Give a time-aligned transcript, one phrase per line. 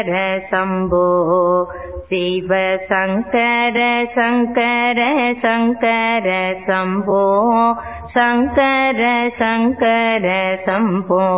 [0.00, 1.64] சங்கர சம்போ.
[2.08, 7.42] சிவ சங்கர சங்கர சங்கர சம்போ.
[8.12, 11.28] சங்கர சங்கர சம்போ.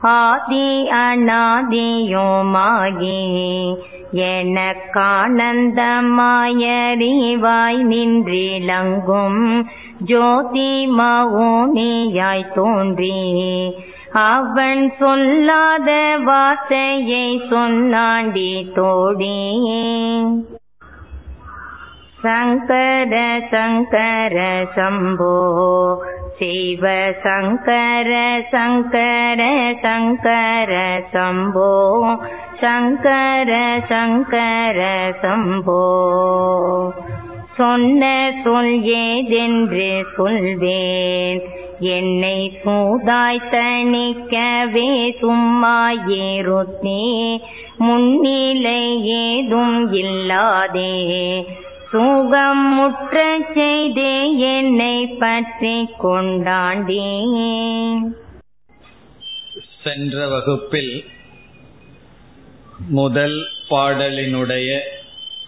[0.00, 2.14] ஆதி அநாதியோமாகி
[4.12, 4.88] எனக்கானந்தமாயறிவாய்
[7.82, 9.64] நின்றிலங்கும்
[9.98, 13.74] ஜோதி மௌனியாய் தோன்றி.
[14.12, 20.24] அவன் சொல்லாத வார்த்தையை சொன்னாண்டி தோடியே.
[22.22, 25.96] சங்கர சங்கர சம்போ
[26.38, 32.16] சிவ சங்கர சங்கர சங்கர சம்போ
[32.60, 35.82] சங்கர சங்கர சம்போ.
[37.56, 41.66] சொன்ன சொல் ஏதென்று சொல்வேன்.
[41.80, 44.90] என்னை சூதாய் தணிக்கவே
[45.22, 47.02] சும்மாயிருத்தே
[47.76, 51.46] முன்னிலை ஏதும் இல்லாதே.
[51.90, 57.24] சுகம் முற்ற செய்தே என்னை பற்றி கொண்டாண்டே.
[59.82, 61.04] சென்ற வகுப்பில்
[62.88, 64.78] முதல் பாடலினுடைய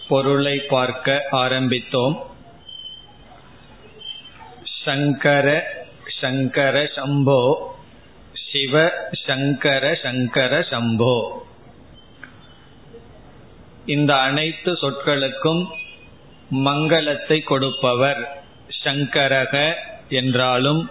[0.08, 2.16] பொருளை பார்க்க ஆரம்பித்தோம்.
[4.84, 5.78] சங்கர
[6.20, 7.40] சங்கர சம்போ.
[8.48, 8.82] சிவ
[9.26, 11.14] சங்கர சங்கர சம்போ.
[13.86, 15.62] இந்த அனைத்து சொற்களுக்கும்
[16.64, 18.22] மங்களத்தை கொடுப்பவர்
[18.84, 19.54] சங்கரக
[20.08, 20.82] என்றாலும்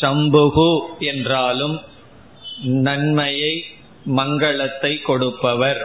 [0.00, 1.76] சம்புகு என்றாலும்
[2.86, 3.54] நன்மையை
[4.16, 5.80] மங்களத்தை கொடுப்பவர்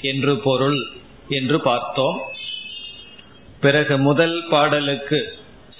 [0.00, 0.80] என்று பொருள்
[1.28, 2.18] என்று பார்த்தோம்.
[3.60, 5.18] பிறகு முதல் பாடலுக்கு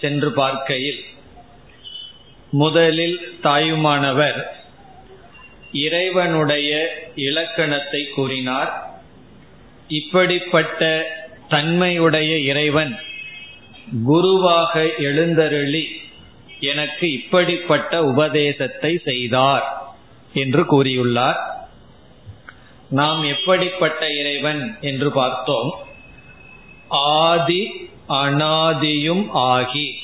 [0.01, 1.03] சென்று பார்க்கையில்
[2.50, 4.56] முதலில் தாயுமானவர்
[5.72, 6.70] இறைவனுடைய
[7.14, 8.98] இலக்கணத்தை கூறினார்.
[9.89, 11.07] இப்படிப்பட்ட
[11.48, 12.98] தன்மையுடைய இறைவன்
[14.05, 15.89] குருவாக எழுந்தருளி
[16.61, 19.95] எனக்கு இப்படிப்பட்ட உபதேசத்தை செய்தார்
[20.33, 21.36] என்று கூறியுள்ளார்.
[22.89, 25.74] நாம் எப்படிப்பட்ட இறைவன் என்று பார்த்தோம்.
[26.89, 29.98] ஆதி அனாதியும் ஆகி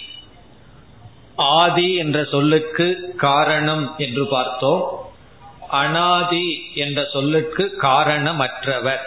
[1.37, 5.11] ஆதி என்ற சொல்லுக்கு காரணம் என்று பார்த்தோம்.
[5.69, 9.01] அனாதி என்ற சொல்லுக்கு காரணமற்றவர்.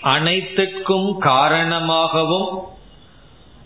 [0.00, 2.58] அனைத்துக்கும் காரணமாகவும்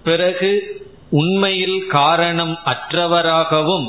[0.05, 3.89] பிறகு உண்மையில் காரணம் அற்றவராகவும்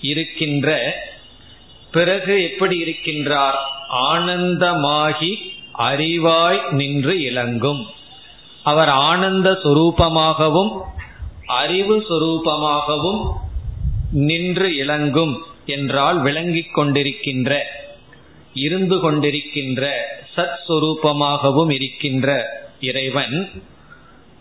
[0.00, 0.96] இருக்கின்ற
[1.92, 3.58] பிறகு எப்படி இருக்கின்றார்?
[4.10, 7.86] ஆனந்தமாகி அறிவாய் நின்று இலங்கும்.
[8.62, 10.80] அவர் ஆனந்த சுரூபமாகவும்
[11.60, 13.22] அறிவு சுரூபமாகவும்
[14.28, 15.34] நின்று இலங்கும்
[15.66, 17.50] என்றால் விளங்கிக் கொண்டிருக்கின்ற
[18.64, 19.84] இருந்து கொண்டிருக்கின்ற
[20.36, 22.28] சத் சுரூபமாகவும் இருக்கின்ற
[22.80, 23.36] இறைவன்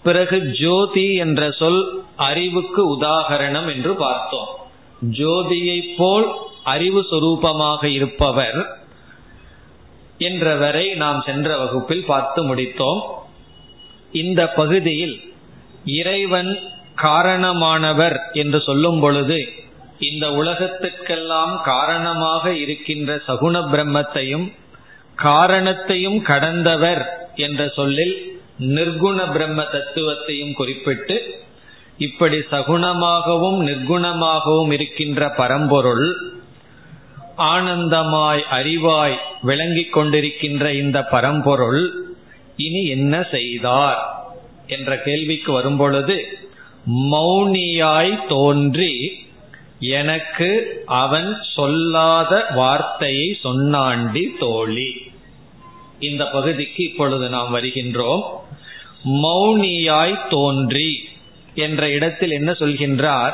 [0.03, 1.81] பிறகு ஜோதி என்ற சொல்
[2.27, 4.51] அறிவுக்கு உதாகரணம் என்று பார்த்தோம்.
[5.17, 6.27] ஜோதியை போல்
[6.73, 8.59] அறிவு சுரூபமாக இருப்பவர்
[10.27, 13.01] என்றவரை நாம் சென்ற வகுப்பில் பார்த்து முடித்தோம்.
[14.21, 15.15] இந்த பகுதியில்
[15.99, 16.51] இறைவன்
[16.95, 19.53] காரணமானவர் என்று சொல்லும் பொழுது
[19.99, 24.51] இந்த உலகத்துக்கெல்லாம் காரணமாக இருக்கின்ற சகுண பிரம்மத்தையும்
[25.15, 31.43] காரணத்தையும் கடந்தவர் என்ற சொல்லில் நிர்குண பிரம்ம தத்துவத்தையும் குறிப்பிட்டு
[31.97, 36.17] இப்படி சகுணமாகவும் நிர்குணமாகவும் இருக்கின்ற பரம்பொருள்
[37.37, 42.09] ஆனந்தமாய் அறிவாய் விளங்கிக் கொண்டிருக்கின்ற இந்த பரம்பொருள்
[42.55, 44.23] இனி என்ன செய்தார்?
[44.67, 46.40] என்ற கேள்விக்கு வரும்பொழுது
[46.87, 49.11] மௌனியாய் தோன்றி
[49.79, 54.95] எனக்கு அவன் சொல்லாத வார்த்தையை சொன்னாண்டி தோழி.
[55.99, 58.21] இந்த பகுதிக்கு இப்பொழுது நாம் வருகின்றோம்.
[59.05, 61.09] மௌனியாய் தோன்றி
[61.55, 63.33] என்ற இடத்தில் என்ன சொல்கின்றார்?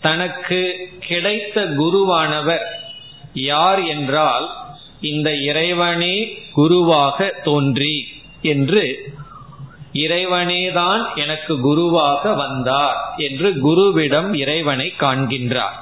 [0.00, 2.64] தனக்கு கிடைத்த குருவானவர்
[3.34, 4.50] யார் என்றால்
[5.00, 8.06] இந்த இறைவனே குருவாக தோன்றி
[8.42, 9.11] என்று
[9.92, 15.76] இறைவனேதான் எனக்கு குருவாக வந்தார் என்று குருவிடம் இறைவனை காண்கின்றார்.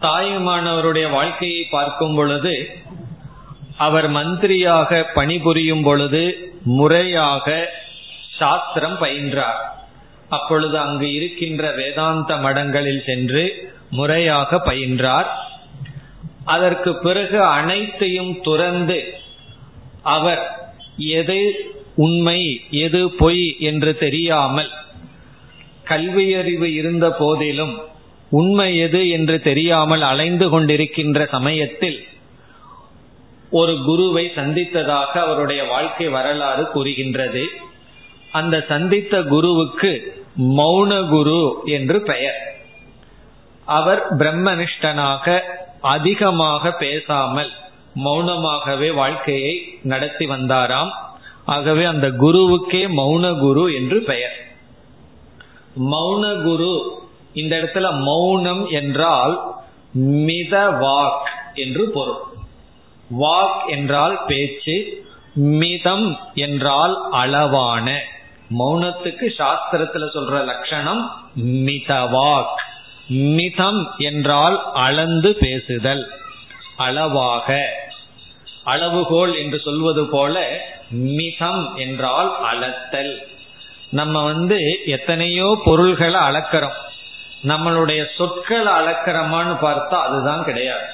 [0.00, 2.82] தாயுமானவருடைய வாழ்க்கையை பார்க்கும் பொழுது
[3.76, 7.70] அவர் மந்திரியாக பணிபுரியும் பொழுது முறையாக
[8.38, 9.60] சாஸ்திரம் பயின்றார்.
[10.28, 15.26] அப்பொழுது அங்கு இருக்கின்ற வேதாந்த மடங்களில் சென்று முறையாக பயின்றார்.
[16.44, 19.14] அதற்கு பிறகு அனைத்தையும் துறந்து
[20.02, 21.40] அவர் எது
[21.96, 24.70] உண்மை எது பொய் என்று தெரியாமல்
[25.88, 27.82] கல்வியறிவு இருந்த போதிலும்
[28.30, 32.08] உண்மை எது என்று தெரியாமல் அலைந்து கொண்டிருக்கின்ற சமயத்தில்
[33.50, 37.48] ஒரு குருவை சந்தித்ததாக அவருடைய வாழ்க்கை வரலாறு கூறுகின்றது.
[38.30, 40.22] அந்த சந்தித்த குருவுக்கு
[40.56, 42.54] மௌன குரு என்று பெயர்.
[43.64, 45.40] அவர் பிரம்மனிஷ்டனாக
[45.80, 47.50] அதிகமாக பேசாமல்
[48.04, 50.90] மௌனமாகவே வாழ்க்கையை நடத்தி வந்தாராம்.
[51.50, 54.36] ஆகவே அந்த குருவுக்கே மௌன குரு என்று பெயர்.
[55.90, 56.72] மௌன குரு
[57.32, 59.34] இந்த இடத்துல மௌனம் என்றால்
[60.28, 62.20] மித வாக் என்று பொருள்.
[63.20, 64.76] வாக் என்றால் பேச்சு
[65.34, 67.86] மிதம் என்றால் அளவான.
[68.58, 71.02] மௌனத்துக்கு சாஸ்திரத்துல சொல்ற லட்சணம்
[71.66, 72.58] மிதவாக்
[73.36, 76.04] மிதம் என்றால் அளந்து பேசுதல்
[76.76, 77.48] அளவாக.
[78.64, 80.36] அளவுகோல் என்று சொல்வது போல
[80.90, 83.26] மிதம் என்றால் அளத்தல்
[83.90, 86.78] நம்ம வந்து எத்தனையோ பொருள்களை அளக்கிறோம்.
[87.42, 90.86] நம்மளுடைய சொற்களை அளக்கிறோமான்னு பார்த்தா அதுதான் கிடையாது.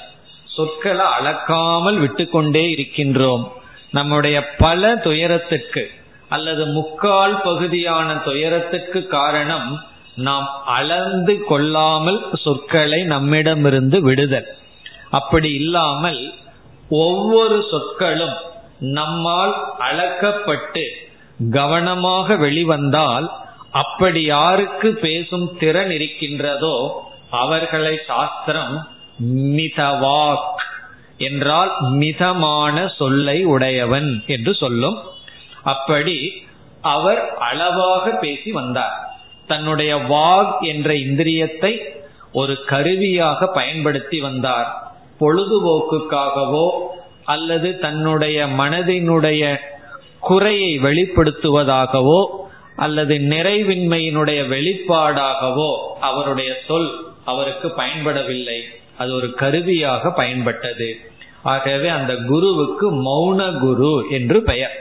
[0.45, 3.51] சொற்களை அளக்காமல் விட்டுக்கொண்டே இருக்கின்றோம்.
[3.91, 5.91] நம்முடைய பல துயரத்துக்கு
[6.29, 9.83] அல்லது முக்கால் பகுதியான துயரத்துக்கு காரணம்
[10.15, 14.55] நாம் அளந்து கொள்ளாமல் சொற்களை நம்மிடமிருந்து விடுதல்.
[15.09, 16.33] அப்படி இல்லாமல்
[16.89, 18.37] ஒவ்வொரு சொற்களும்
[18.79, 20.85] நம்மால் அளக்கப்பட்டு
[21.51, 23.31] கவனமாக வெளிவந்தால்
[23.71, 28.87] அப்படி யாருக்கு பேசும் திறன் இருக்கின்றதோ அவர்களை சாஸ்திரம்
[29.33, 30.55] மிதவாக்
[31.17, 35.01] என்றால் மிதமான சொல்லை உடையவன் என்று சொல்லும்.
[35.63, 36.45] அப்படி
[36.81, 39.19] அவர் அளவாக பேசி வந்தார்.
[39.47, 41.81] தன்னுடைய வாக் என்ற இந்திரியத்தை
[42.31, 44.93] ஒரு கருவியாக பயன்படுத்தி வந்தார்.
[45.19, 46.69] பொழுதுபோக்குக்காகவோ
[47.27, 49.41] அல்லது தன்னுடைய மனதினுடைய
[50.19, 52.21] குறையை வெளிப்படுத்துவதாகவோ
[52.75, 55.71] அல்லது நிறைவின்மையினுடைய வெளிப்பாடாகவோ
[56.01, 56.89] அவருடைய சொல்
[57.25, 58.59] அவருக்கு பயன்படவில்லை.
[58.97, 60.89] அது ஒரு கருவியாக பயன்பட்டது.
[61.43, 64.75] ஆகவே அந்த குருவுக்கு மௌன குரு என்று பெயர்.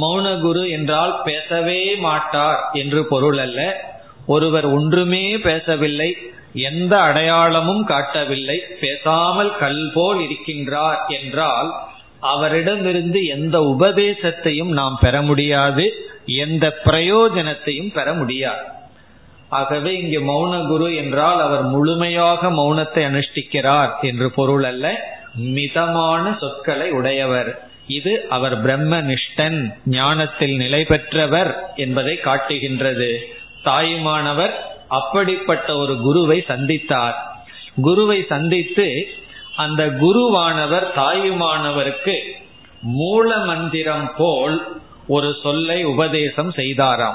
[0.00, 3.60] மௌன குரு என்றால் பேசவே மாட்டார் என்று பொருள் அல்ல.
[4.26, 6.10] ஒருவர் ஒன்றுமே பேசவில்லை.
[6.56, 8.62] எந்த அடையாளமும் காட்டவில்லை.
[8.80, 11.74] பேசாமல் கல் போல் இருக்கின்றார் என்றால்
[12.20, 16.06] அவரிடமிருந்து எந்த உபதேசத்தையும் நாம் பெற முடியாது.
[16.26, 18.64] எந்த பிரயோஜனத்தையும் பெற முடியாது.
[19.48, 25.14] ஆகவே இங்கு மௌன குரு என்றால் அவர் முழுமையாக மௌனத்தை அனுஷ்டிக்கிறார் என்று பொருள் அல்ல.
[25.34, 27.68] மிதமான சொற்களை உடையவர்.
[27.86, 33.34] இது அவர் பிரம்மனிஷ்டன் ஞானத்தில் நிலை பெற்றவர் என்பதை காட்டுகின்றது.
[33.62, 37.14] தாயுமானவர் அப்படிப்பட்ட ஒரு குருவை சந்தித்தார்.
[37.82, 39.08] குருவை சந்தித்து
[39.56, 42.18] அந்த குருவானவர் தாயுமானவருக்கு
[42.82, 44.66] மூல மந்திரம் போல்
[45.08, 47.14] ஒரு சொல்லை உபதேசம் செய்தாராம்.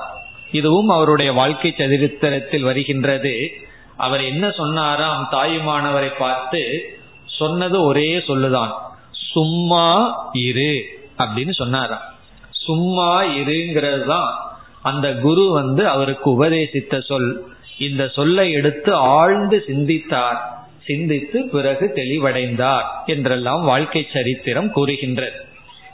[0.52, 3.52] இதுவும் அவருடைய வாழ்க்கை சரித்திரத்தில் வருகின்றது.
[3.98, 5.30] அவர் என்ன சொன்னாராம்?
[5.32, 6.94] தாயுமானவரை பார்த்து
[7.26, 8.72] சொன்னது ஒரே சொல்லுதான்.
[9.12, 12.02] சும்மா இரு அப்படின்னு சொன்னாராம்.
[12.50, 14.34] சும்மா இருங்கிறது தான்
[14.82, 17.54] அந்த குரு வந்து அவருக்கு உபதேசித்த சொல்.
[17.90, 20.42] இந்த சொல்லை எடுத்து ஆழ்ந்து சிந்தித்தார்.
[20.86, 25.40] சிந்தித்து பிறகு தெளிவடைந்தார் என்றெல்லாம் வாழ்க்கை சரித்திரம் கூறுகின்றது.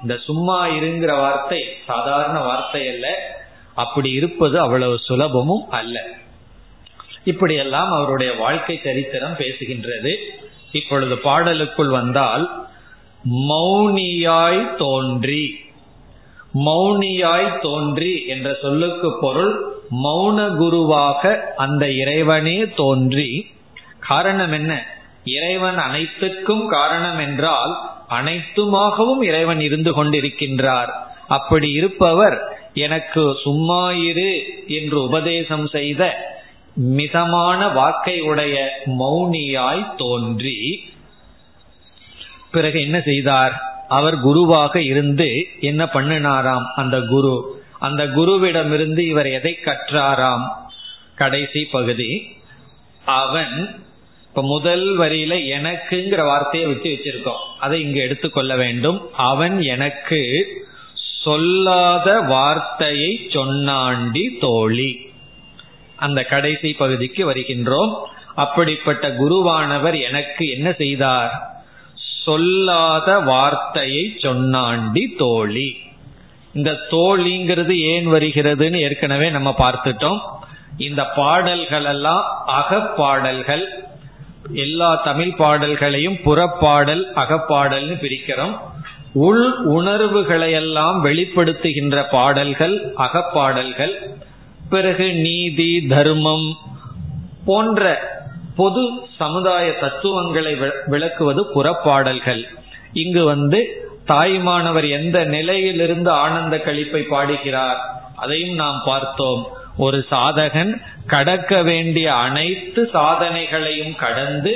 [0.02, 3.08] இந்த சும்மா இருங்கிற வார்த்தை சாதாரண வார்த்தை அல்ல.
[3.76, 5.98] அப்படி இருப்பது அவ்வளவு சுலபமும் அல்ல.
[7.24, 10.14] இப்படியெல்லாம் அவருடைய வாழ்க்கை சரித்திரம் பேசுகின்றது.
[10.72, 12.46] இப்பொழுது பாடலுக்குள் வந்தால்
[13.50, 15.44] மௌனியாய் தோன்றி
[16.54, 19.66] மௌனியாய் தோன்றி என்ற சொல்லுக்கு பொருள்
[20.04, 23.52] மௌன குருவாக அந்த இறைவனே தோன்றி.
[24.00, 24.88] காரணம் என்ன?
[25.24, 27.78] இறைவன் அனைத்துக்கும் காரணம் என்றால்
[28.10, 30.90] அனைத்துமாகவும் இறைவன் இருந்து கொண்டிருக்கின்றார்.
[31.28, 36.34] அப்படி இருப்பவர் எனக்கு சும்மா இரு என்று உபதேசம் செய்த
[36.74, 40.90] மிதமான வாக்கை உடைய மௌனியாய் தோன்றி.
[42.52, 43.77] பிறகு என்ன செய்தார்?
[43.88, 46.64] அவர் குருவாக இருந்து என்ன பண்ணினாராம்?
[46.76, 47.64] அந்த குரு.
[47.80, 50.48] அந்த குருவிடமிருந்து இவர் எதை கற்றாராம்?
[51.16, 52.38] கடைசி பகுதி.
[53.06, 53.84] அவன்
[54.28, 57.46] இப்ப முதல் வரியில எனக்குங்கிற வார்த்தையை விட்டு வச்சிருக்கோம்.
[57.60, 59.10] அதை இங்க எடுத்துக்கொள்ள வேண்டும்.
[59.14, 60.48] அவன் எனக்கு
[61.24, 65.10] சொல்லாத வார்த்தையை சொன்னாண்டி தோழி.
[65.96, 68.02] அந்த கடைசி பகுதிக்கு வருகின்றோம்.
[68.36, 71.57] அப்படிப்பட்ட குருவானவர் எனக்கு என்ன செய்தார்?
[72.28, 75.68] சொல்லாத வார்த்தையை சொன்னாண்டி தோழி.
[76.54, 80.20] இந்த தோழிங்கிறது ஏன் வருகிறதுன்னு ஏற்கனவே நம்ம பார்த்துட்டோம்.
[80.78, 83.64] இந்த பாடல்கள் எல்லாம் அகப்பாடல்கள்.
[84.54, 88.56] எல்லா தமிழ் பாடல்களையும் புறப்பாடல் அகப்பாடல்னு பிரிக்கிறோம்.
[89.14, 93.96] உள் உணர்வுகளையெல்லாம் வெளிப்படுத்துகின்ற பாடல்கள் அகப்பாடல்கள்.
[94.70, 96.48] பிறகு நீதி தர்மம்
[97.46, 97.84] போன்ற
[98.58, 98.84] பொது
[99.18, 100.54] சமுதாய தத்துவங்களை
[100.86, 102.44] விளக்குவது புறப்பாடல்கள்.
[102.94, 103.60] இங்கு வந்து
[104.08, 107.80] தாய்மானவர் எந்த நிலையிலிருந்து ஆனந்த கழிப்பை பாடுகிறார்
[108.16, 109.42] அதையும் நாம் பார்த்தோம்.
[109.78, 110.72] ஒரு சாதகன்
[111.08, 114.54] கடக்க வேண்டிய அனைத்து சாதனைகளையும் கடந்து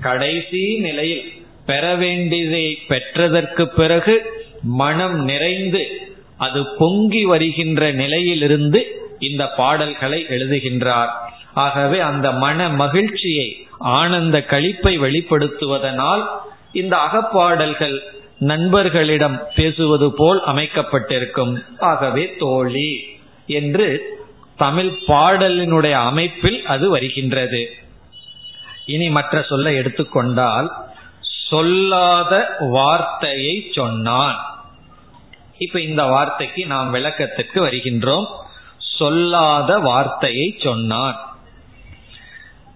[0.00, 1.24] கடைசி நிலையில்
[1.66, 4.14] பெற வேண்டியதை பெற்றதற்கு பிறகு
[4.62, 5.82] மனம் நிறைந்து
[6.38, 8.80] அது பொங்கி வருகின்ற நிலையிலிருந்து
[9.18, 11.10] இந்த பாடல்களை எழுதுகின்றார்.
[11.54, 16.26] ஆகவே அந்த மன மகிழ்ச்சியை ஆனந்த கழிப்பை வெளிப்படுத்துவதனால்
[16.72, 18.00] இந்த அகப்பாடல்கள்
[18.38, 21.64] நண்பர்களிடம் பேசுவது போல் அமைக்கப்பட்டிருக்கும்.
[21.78, 24.18] ஆகவே தோழி என்று
[24.56, 27.74] தமிழ் பாடலினுடைய அமைப்பில் அது வருகின்றது.
[28.86, 30.72] இனி மற்ற சொல்ல எடுத்துக்கொண்டால்
[31.48, 34.64] சொல்லாத வார்த்தையை சொன்னான்.
[35.58, 38.26] இப்ப இந்த வார்த்தைக்கு நாம் விளக்கத்திற்கு வருகின்றோம்.
[38.78, 41.29] சொல்லாத வார்த்தையை சொன்னான்.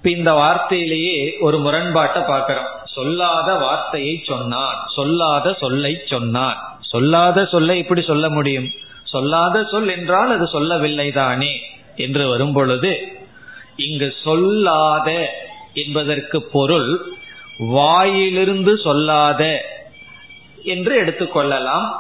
[0.05, 2.67] இப்ப இந்த வார்த்தையிலேயே ஒரு முரண்பாட்டை பார்க்கிறோம்.
[2.95, 6.59] சொல்லாத வார்த்தையை சொன்னான் சொல்லாத சொல்லை சொன்னான்
[6.91, 8.67] சொல்லாத சொல்லை இப்படி சொல்ல முடியும்?
[9.05, 11.51] சொல்லாத சொல் என்றால் அது சொல்லவில்லை தானே
[11.97, 12.93] என்று வரும் பொழுது
[13.77, 15.09] இங்கு சொல்லாத
[15.75, 16.91] என்பதற்கு பொருள்
[17.77, 19.43] வாயிலிருந்து சொல்லாத
[20.75, 21.91] என்று எடுத்துக்கொள்ளலாம்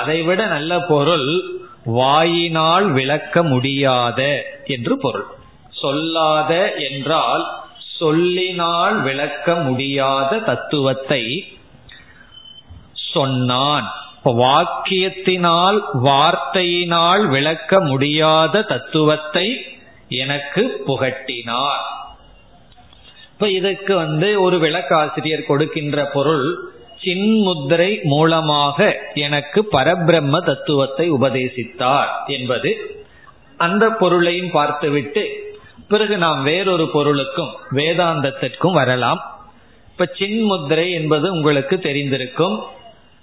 [0.00, 1.30] அதைவிட நல்ல பொருள்
[2.00, 4.20] வாயினால் விளக்க முடியாத
[4.64, 5.30] என்று பொருள்.
[5.84, 6.52] சொல்லாத
[6.88, 7.44] என்றால்
[7.98, 11.22] சொல்லினால் விளக்க முடியாத தத்துவத்தை
[13.12, 13.86] சொன்னான்.
[14.40, 19.46] வாக்கியத்தினால் வார்த்தையினால் விளக்க முடியாத தத்துவத்தை
[20.22, 21.84] எனக்கு புகட்டினார்.
[23.32, 26.46] இப்ப இதுக்கு வந்து ஒரு விளக்காசிரியர் கொடுக்கின்ற பொருள்
[27.04, 28.78] சின்முத்திரை மூலமாக
[29.24, 32.70] எனக்கு பரபிரம்ம தத்துவத்தை உபதேசித்தார் என்பது.
[33.58, 35.24] அந்த பொருளையும் பார்த்துவிட்டு
[35.94, 39.20] பிறகு நாம் வேறொரு பொருளுக்கும் வேதாந்தத்திற்கும் வரலாம்.
[39.90, 42.56] இப்ப சின்முத்திரை என்பது உங்களுக்கு தெரிந்திருக்கும்.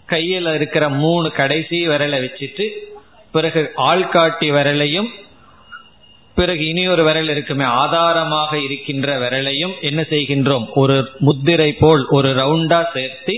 [0.06, 2.66] கையில் இருக்கிற மூணு கடைசி விரலை வச்சுட்டு
[3.32, 5.10] பிறகு ஆள்காட்டி விரலையும்
[6.38, 10.66] பிறகு இனி ஒரு விரல் இருக்குமே ஆதாரமாக இருக்கின்ற விரலையும் என்ன செய்கின்றோம்?
[10.74, 13.36] ஒரு முத்திரை போல் ஒரு ரவுண்டா சேர்த்து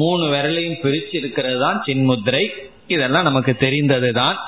[0.00, 2.44] மூணு விரலையும் பிரிச்சு இருக்கிறது தான் சின்முத்திரை.
[2.86, 4.38] இதெல்லாம் நமக்கு தெரிந்தது தான்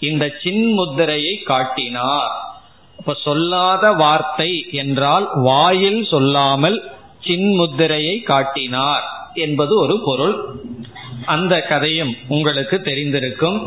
[0.00, 2.32] இந்த சின்முத்திரையை காட்டினார்.
[3.00, 6.76] இப்ப சொல்லாத வார்த்தை என்றால் வாயில் சொல்லாமல்
[7.26, 9.04] சின்முத்திரையை காட்டினார்
[9.34, 10.34] என்பது ஒரு பொருள்.
[11.24, 13.58] அந்த கதையும் உங்களுக்கு தெரிந்திருக்கும்.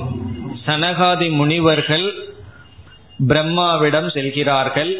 [0.65, 2.07] சனகாதி முனிவர்கள்
[3.27, 4.93] பிரம்மாவிடம் செல்கிறார்கள்.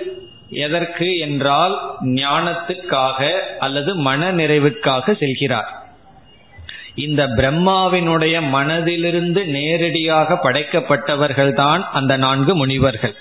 [0.50, 5.70] எதற்கு என்றால் ஞானத்துக்காக அல்லது மன நிறைவுக்காக செல்கிறார்.
[6.96, 13.16] இந்த பிரம்மாவினுடைய மனதிலிருந்து நேரடியாக படைக்கப்பட்டவர்கள்தான் அந்த நான்கு முனிவர்கள்.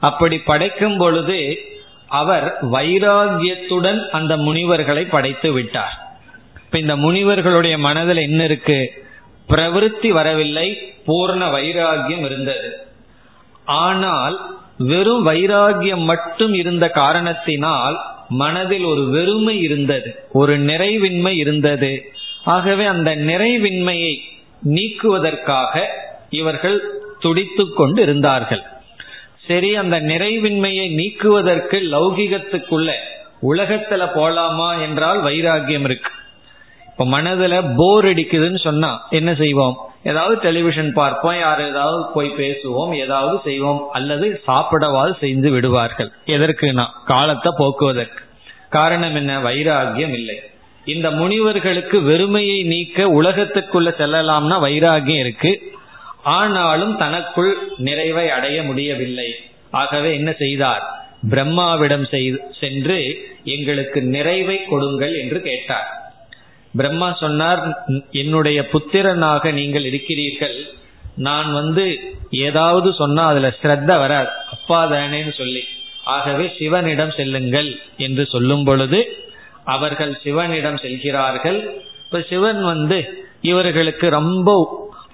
[0.00, 1.58] அப்படி படைக்கும் பொழுது
[2.08, 6.18] அவர் வைராகியத்துடன் அந்த முனிவர்களை படைத்து விட்டார்.
[6.64, 9.04] இப்ப இந்த முனிவர்களுடைய மனதில் என்ன இருக்கு?
[9.48, 12.86] பிரவிற்த்தி வரவில்லை பூர்ண வைராகியம் இருந்தது.
[13.64, 22.12] ஆனால் வெறும் வைராகியம் மட்டும் இருந்த காரணத்தினால் மனதில் ஒரு வெறுமை இருந்தது ஒரு நிறைவின்மை இருந்தது.
[22.44, 24.16] ஆகவே அந்த நிறைவின்மையை
[24.64, 25.86] நீக்குவதற்காக
[26.30, 26.82] இவர்கள்
[27.20, 28.62] துடித்து கொண்டு இருந்தார்கள்.
[29.46, 32.92] சரி அந்த நிறைவின்மையை நீக்குவதற்கு லௌகிகத்துக்குள்ள
[33.42, 36.10] உலகத்துல போலாமா என்றால் வைராகியம் இருக்கு.
[36.86, 39.76] இப்ப மனதுல போர் அடிக்குதுன்னு சொன்னா என்ன செய்வோம்?
[40.04, 46.10] ஏதாவது டெலிவிஷன் பார்ப்போம் யார் ஏதாவது போய் பேசுவோம் ஏதாவது செய்வோம் அல்லது சாப்பிடவாது செய்து விடுவார்கள்.
[46.26, 46.84] எதற்குனா?
[47.06, 48.22] காலத்தை போக்குவதற்கு.
[48.70, 49.38] காரணம் என்ன?
[49.38, 50.40] வைராகியம் இல்லை.
[50.84, 55.73] இந்த முனிவர்களுக்கு வெறுமையை நீக்க உலகத்துக்குள்ள செல்லலாம்னா வைராகியம் இருக்கு.
[56.24, 59.28] ஆனாலும் தனக்குள் நிறைவை அடைய முடியவில்லை.
[59.70, 60.84] ஆகவே என்ன செய்தார்?
[61.30, 62.06] பிரம்மாவிடம்
[62.60, 62.98] சென்று
[63.44, 65.88] எங்களுக்கு நிறைவை கொடுங்கள் என்று கேட்டார்.
[66.76, 67.62] பிரம்மா சொன்னார்
[68.10, 70.58] என்னுடைய புத்திரனாக நீங்கள் இருக்கிறீர்கள்.
[71.16, 74.30] நான் வந்து ஏதாவது சொன்னா அதுல ஸ்ரத்த வராது.
[74.50, 75.64] அப்பா தானேன்னு சொல்லி.
[76.04, 79.00] ஆகவே சிவனிடம் செல்லுங்கள் என்று சொல்லும் பொழுது
[79.64, 81.60] அவர்கள் சிவனிடம் செல்கிறார்கள்.
[82.04, 84.50] இப்ப சிவன் வந்து இவர்களுக்கு ரொம்ப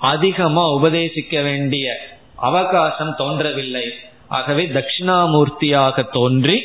[0.00, 1.96] அதிகமா உபதேசிக்க வேண்டிய
[2.34, 3.92] அவகாசம் தோன்றவில்லை.
[4.28, 6.64] ஆகவே தட்சிணாமூர்த்தியாக தோன்றி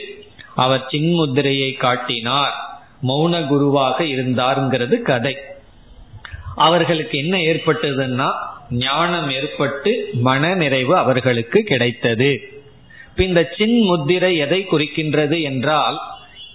[0.55, 2.55] அவர் சின்முத்திரையை காட்டினார்.
[3.07, 5.37] மௌன குருவாக இருந்தாருங்கிறது கதை.
[6.55, 8.31] அவர்களுக்கு என்ன ஏற்பட்டதுன்னா
[8.69, 12.49] ஞானம் ஏற்பட்டு மன நிறைவு அவர்களுக்கு கிடைத்தது.
[13.17, 15.99] இந்த சின் முத்திரை எதை குறிக்கின்றது என்றால்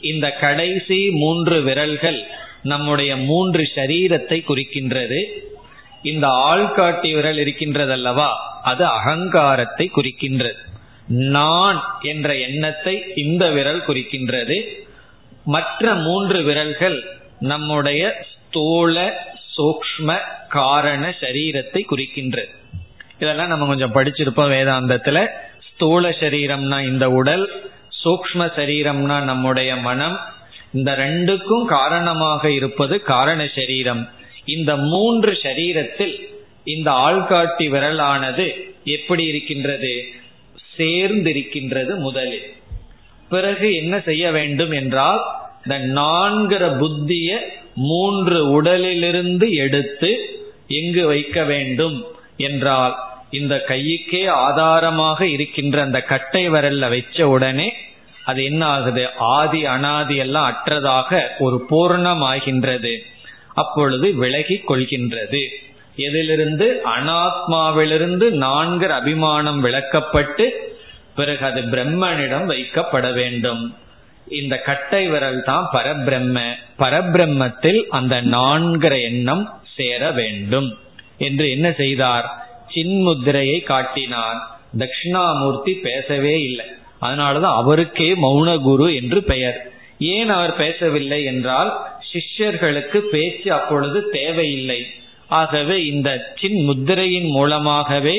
[0.00, 2.26] இந்த கடைசி மூன்று விரல்கள்
[2.62, 5.20] நம்முடைய மூன்று சரீரத்தை குறிக்கின்றது.
[6.02, 8.28] இந்த ஆள்காட்டி விரல் இருக்கின்றதல்லவா?
[8.62, 10.58] அது அகங்காரத்தை குறிக்கின்றது.
[11.06, 14.62] நான் என்ற எண்ணத்தை இந்த விரல் குறிக்கின்றது.
[15.44, 19.24] மற்ற மூன்று விரல்கள் நம்முடைய ஸ்தூல
[19.56, 22.48] சூக்ம காரண சரீரத்தை குறிக்கின்றது
[23.18, 25.26] இதெல்லாம் நம்ம கொஞ்சம் படிச்சிருப்போம் வேதாந்தத்துல.
[25.74, 27.72] ஸ்தூல சரீரம்னா இந்த உடல்
[28.04, 30.20] சூக்ம சரீரம்னா நம்முடைய மனம்.
[30.72, 34.08] இந்த ரெண்டுக்கும் காரணமாக இருப்பது காரண சரீரம்.
[34.56, 36.14] இந்த மூன்று சரீரத்தில்
[36.64, 38.46] இந்த ஆள்காட்டி விரலானது
[38.84, 39.92] எப்படி இருக்கின்றது?
[40.76, 42.48] சேர்ந்திருக்கின்றது முதலில்.
[43.28, 45.20] பிறகு என்ன செய்ய வேண்டும் என்றால்
[45.62, 47.30] இந்த நான்கிற புத்திய
[47.88, 50.10] மூன்று உடலிலிருந்து எடுத்து
[50.68, 51.96] எங்கு வைக்க வேண்டும்
[52.36, 52.94] என்றால்
[53.30, 57.68] இந்த கையுக்கே ஆதாரமாக இருக்கின்ற அந்த கட்டை விரல்ல வச்ச உடனே
[58.24, 59.04] அது என்ன ஆகுது
[59.36, 62.94] ஆதி அனாதி எல்லாம் அற்றதாக ஒரு பூர்ணமாகின்றது.
[63.54, 65.46] அப்பொழுது விலகி கொள்கின்றது.
[65.96, 70.48] எதிலிருந்து அனாத்மாவிலிருந்து நான்கிற அபிமானம் விளக்கப்பட்டு
[71.16, 73.76] பிறகு அது பிரம்மனிடம் வைக்கப்பட வேண்டும்.
[74.28, 76.52] இந்த கட்டை விரல் தான் பரபிரம்ம.
[76.78, 80.78] பரபிரம்மத்தில் அந்த நான்கிற எண்ணம் சேர வேண்டும்.
[81.18, 82.46] என்று என்ன செய்தார்?
[82.74, 84.58] சின்முத்திரையை காட்டினார்.
[84.78, 86.66] தட்சிணாமூர்த்தி பேசவே இல்லை.
[87.02, 89.70] அதனாலதான் அவருக்கே மௌன குரு என்று பெயர்.
[89.98, 94.86] ஏன் அவர் பேசவில்லை என்றால் சிஷ்யர்களுக்கு பேச்சு அப்பொழுது தேவையில்லை.
[95.28, 98.16] ஆகவே இந்த சின் முத்திரையின் மூலமாகவே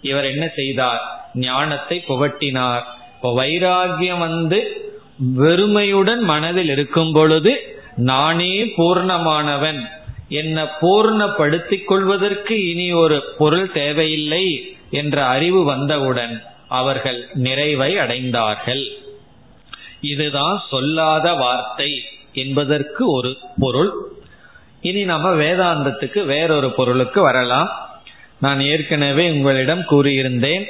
[0.00, 1.30] இவர் என்ன செய்தார்?
[1.34, 2.82] ஞானத்தை புகட்டினார்.
[3.14, 4.90] இப்போ வைராகியம் வந்து
[5.38, 9.80] வெறுமையுடன் மனதில் இருக்கும் பொழுது நானே பூர்ணமானவன்.
[10.28, 18.84] என்னை பூர்ணப்படுத்திக் கொள்வதற்கு இனி ஒரு பொருள் தேவையில்லை என்ற அறிவு வந்தவுடன் அவர்கள் நிறைவை அடைந்தார்கள்.
[20.00, 21.90] இதுதான் சொல்லாத வார்த்தை.
[22.34, 23.90] என்பதற்கு ஒரு பொருள்.
[24.80, 27.90] இனி நம்ம வேதாந்தத்துக்கு வேறொரு பொருளுக்கு வரலாம்.
[28.40, 30.64] நான் ஏற்கனவே உங்களிடம் கூறியிருந்தேன்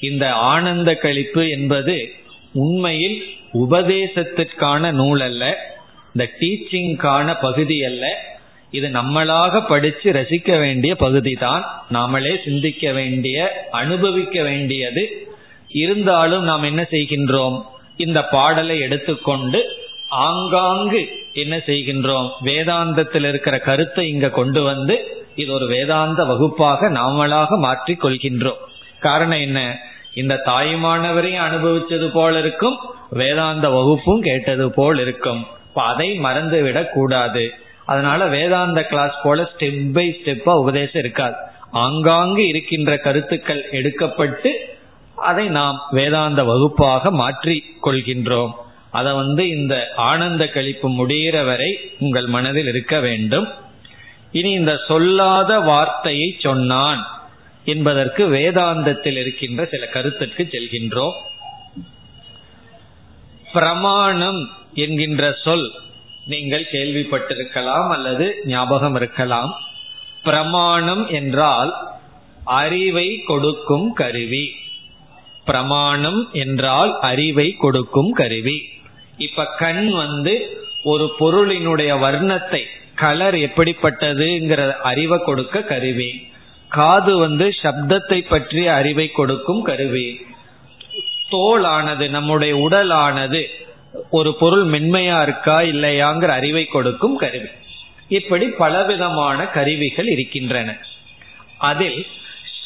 [0.00, 2.12] இந்த ஆனந்த கழிப்பு என்பது
[2.52, 5.72] உண்மையில் உபதேசத்திற்கான நூல் அல்ல
[6.06, 8.32] இந்த டீச்சிங்கான பகுதி அல்ல.
[8.70, 15.26] இது நம்மளாக படித்து ரசிக்க வேண்டிய பகுதி தான் நாமளே சிந்திக்க வேண்டிய அனுபவிக்க வேண்டியது.
[15.68, 17.62] இருந்தாலும் நாம் என்ன செய்கின்றோம்?
[17.96, 22.30] இந்த பாடலை எடுத்துக்கொண்டு ஆங்காங்கு என்ன செய்கின்றோம்?
[22.44, 28.56] வேதாந்தத்தில் இருக்கிற கருத்தை இங்க கொண்டு வந்து இது ஒரு வேதாந்த வகுப்பாக நாமளாக மாற்றிக் கொள்கின்றோம்.
[29.00, 29.78] காரணம் என்ன?
[30.14, 32.76] இந்த தாயுமானவரையும் அனுபவிச்சது போல இருக்கும்
[33.10, 35.46] வேதாந்த வகுப்பும் கேட்டது போல் இருக்கும்.
[35.74, 37.52] அதை மறந்து விடக் கூடாது.
[37.84, 41.34] அதனால வேதாந்த கிளாஸ் போல ஸ்டெப் பை ஸ்டெப்பா உபதேசம் இருக்காது.
[41.70, 44.48] ஆங்காங்கு இருக்கின்ற கருத்துக்கள் எடுக்கப்பட்டு
[45.16, 48.50] அதை நாம் வேதாந்த வகுப்பாக மாற்றி கொள்கின்றோம்.
[48.94, 49.74] அதை வந்து இந்த
[50.10, 53.46] ஆனந்த கழிப்பு முடிகிற வரை உங்கள் மனதில் இருக்க வேண்டும்.
[54.32, 57.02] இனி இந்த சொல்லாத வார்த்தையை சொன்னான்
[57.64, 61.16] என்பதற்கு வேதாந்தத்தில் இருக்கின்ற சில கருத்துக்கு செல்கின்றோம்.
[63.52, 64.40] பிரமாணம்
[64.74, 65.66] என்கின்ற சொல்
[66.26, 69.52] நீங்கள் கேள்விப்பட்டிருக்கலாம் அல்லது ஞாபகம் இருக்கலாம்.
[70.22, 71.72] பிரமாணம் என்றால்
[72.44, 74.44] அறிவை கொடுக்கும் கருவி.
[75.44, 78.58] பிரமாணம் என்றால் அறிவை கொடுக்கும் கருவி.
[79.16, 82.62] இப்ப கண் வந்து ஒரு பொருளினுடைய வர்ணத்தை
[82.94, 86.32] கலர் எப்படிப்பட்டதுங்கிற அறிவை கொடுக்க கருவி.
[86.68, 90.26] காது வந்து சப்தத்தை பற்றிய அறிவை கொடுக்கும் கருவி.
[91.30, 93.44] தோலானது நம்முடைய உடலானது
[94.10, 97.48] ஒரு பொருள் மென்மையா இருக்கா இல்லையாங்கிற அறிவை கொடுக்கும் கருவி.
[98.08, 100.78] இப்படி பலவிதமான கருவிகள் இருக்கின்றன.
[101.58, 102.06] அதில்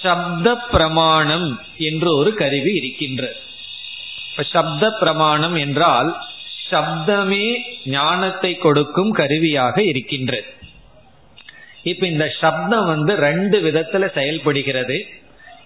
[0.03, 3.37] சப்த பிரமாணம் என்று ஒரு கருவி இருக்கின்றது
[4.51, 6.17] சப்த பிரமாணம் என்றால்
[6.71, 10.47] சப்தமே ஞானத்தை கொடுக்கும் கருவியாக இருக்கின்றது.
[11.83, 15.07] இப்ப இந்த சப்தம் வந்து ரெண்டு விதத்துல செயல்படுகிறது.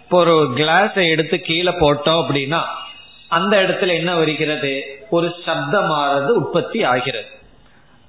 [0.03, 2.61] இப்போ ஒரு கிளாஸை எடுத்து கீழே போட்டோம் அப்படின்னா
[3.29, 4.73] அந்த இடத்துல என்ன வருகிறது?
[5.11, 7.31] ஒரு சப்தமானது உற்பத்தி ஆகிறது.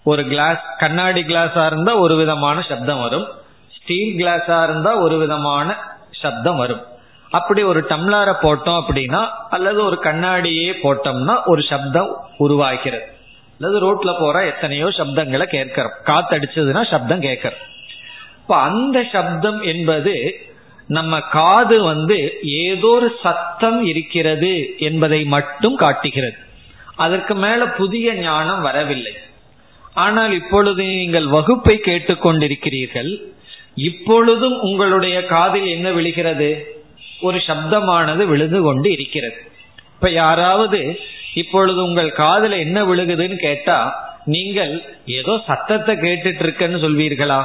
[0.04, 3.28] ஒரு கிளாஸ் கண்ணாடி கிளாஸா இருந்தா ஒரு விதமான சப்தம் வரும்.
[3.76, 5.78] ஸ்டீல் கிளாஸா இருந்தா ஒரு விதமான
[6.12, 6.84] சப்தம் வரும்.
[7.38, 13.06] அப்படி ஒரு டம்ளாரை போட்டோம் அப்படின்னா அல்லது ஒரு கண்ணாடியே போட்டோம்னா ஒரு சப்தம் உருவாகிறது.
[13.60, 15.96] அல்லது ரோட்ல போற எத்தனையோ சப்தங்களை கேட்கிறோம்.
[16.06, 17.62] காத்தடிச்சதுன்னா சப்தம் கேட்கறோம்.
[18.42, 20.14] இப்ப அந்த சப்தம் என்பது
[20.88, 26.38] நம்ம காது வந்து ஏதோ ஒரு சத்தம் இருக்கிறது என்பதை மட்டும் காட்டுகிறது.
[26.96, 29.14] அதற்கு மேல புதிய ஞானம் வரவில்லை.
[29.94, 33.12] ஆனால் இப்பொழுது நீங்கள் வகுப்பை கேட்டுக்கொண்டிருக்கிறீர்கள்.
[33.76, 36.50] இப்பொழுதும் உங்களுடைய காதில் என்ன விழுகிறது?
[37.28, 39.40] ஒரு சப்தமானது விழுந்து கொண்டு இருக்கிறது.
[39.96, 40.80] இப்ப யாராவது
[41.42, 43.78] இப்பொழுது உங்கள் காதல என்ன விழுகுதுன்னு கேட்டா
[44.26, 44.74] நீங்கள்
[45.20, 47.42] ஏதோ சத்தத்தை கேட்டுட்டு இருக்கன்னு சொல்வீர்களா?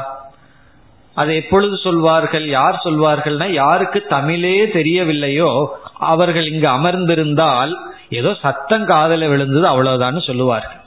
[1.17, 5.51] அதை எப்பொழுது சொல்வார்கள் யார் சொல்வார்கள்னா யாருக்கு தமிழே தெரியவில்லையோ
[6.13, 7.73] அவர்கள் இங்கு அமர்ந்திருந்தால்
[8.19, 10.83] ஏதோ சத்தம் காதல விழுந்தது அவ்வளவுதான் சொல்லுவார்கள்.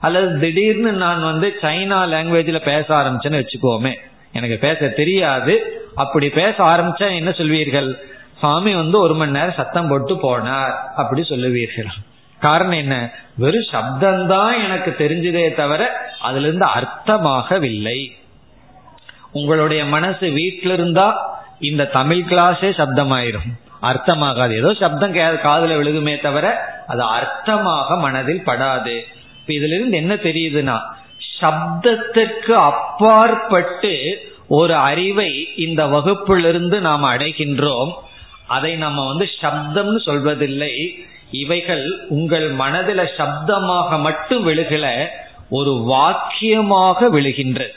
[0.00, 3.92] அல்லது திடீர்னு நான் வந்து சைனா லாங்குவேஜ்ல பேச ஆரம்பிச்சேன்னு வச்சுக்கோமே
[4.32, 5.54] எனக்கு பேச தெரியாது.
[5.94, 7.90] அப்படி பேச ஆரம்பிச்சா என்ன சொல்வீர்கள்?
[8.38, 11.90] சுவாமி வந்து ஒரு மணி நேரம் சத்தம் போட்டு போனார் அப்படி சொல்லுவீர்கள்.
[12.40, 13.10] காரணம் என்ன?
[13.36, 18.12] வெறும் சப்தம்தான் எனக்கு தெரிஞ்சதே தவிர அதுல இருந்து அர்த்தமாகவில்லை.
[19.32, 23.50] உங்களுடைய மனசு வீட்டில இருந்தா இந்த தமிழ் கிளாஸே சப்தமாயிரும்.
[23.82, 24.54] அர்த்தமாகாது.
[24.56, 28.94] ஏதோ சப்தம் காதல விழுகுமே தவிர அது அர்த்தமாக மனதில் படாது.
[29.40, 30.80] இப்ப இதுல இருந்து என்ன தெரியுதுன்னா
[31.40, 33.92] சப்தத்துக்கு அப்பாற்பட்டு
[34.48, 37.92] ஒரு அறிவை இந்த வகுப்பிலிருந்து நாம் அடைகின்றோம்.
[38.46, 41.04] அதை நம்ம வந்து சப்தம்னு சொல்வதில்லை.
[41.30, 45.06] இவைகள் உங்கள் மனதில சப்தமாக மட்டும் விழுகல
[45.48, 47.72] ஒரு வாக்கியமாக விழுகின்றது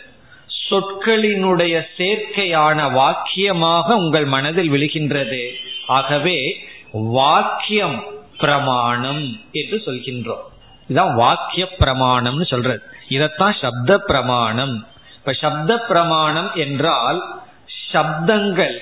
[0.69, 5.49] சொற்களினுடைய சேர்க்கையான வாக்கியமாக உங்கள் மனதில் விழுகின்றது.
[5.87, 8.03] ஆகவே வாக்கியம்
[8.37, 10.45] பிரமாணம் என்று சொல்கின்றோம்.
[10.89, 12.81] இதான் வாக்கிய பிரமாணம்னு சொல்றது.
[13.09, 14.87] இதத்தான் சப்த பிரமாணம்.
[15.15, 17.41] இப்ப சப்த பிரமாணம் என்றால்
[17.93, 18.77] சப்தங்கள்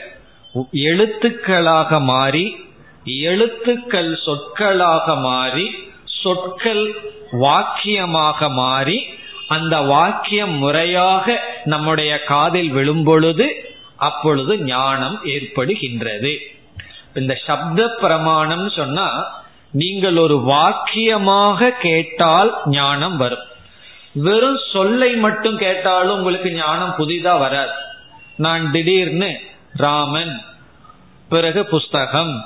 [0.71, 2.65] எழுத்துக்களாக மாறி
[3.05, 5.75] எழுத்துக்கள் சொற்களாக மாறி
[6.21, 6.95] சொற்கள்
[7.31, 9.07] வாக்கியமாக மாறி
[9.47, 13.47] அந்த வாக்கியம் முறையாக நம்முடைய காதில் விழும்பொழுது
[13.95, 16.37] அப்பொழுது ஞானம் ஏற்படுகின்றது.
[17.13, 19.07] இந்த சப்த பிரமாணம் சொன்னா
[19.71, 23.45] நீங்கள் ஒரு வாக்கியமாக கேட்டால் ஞானம் வரும்.
[24.13, 27.71] வெறும் சொல்லை மட்டும் கேட்டாலும் உங்களுக்கு ஞானம் புதிதா வராது.
[28.37, 30.41] நான் திடீர்னு ராமன்
[31.29, 32.45] பிறகு புஸ்தகம்.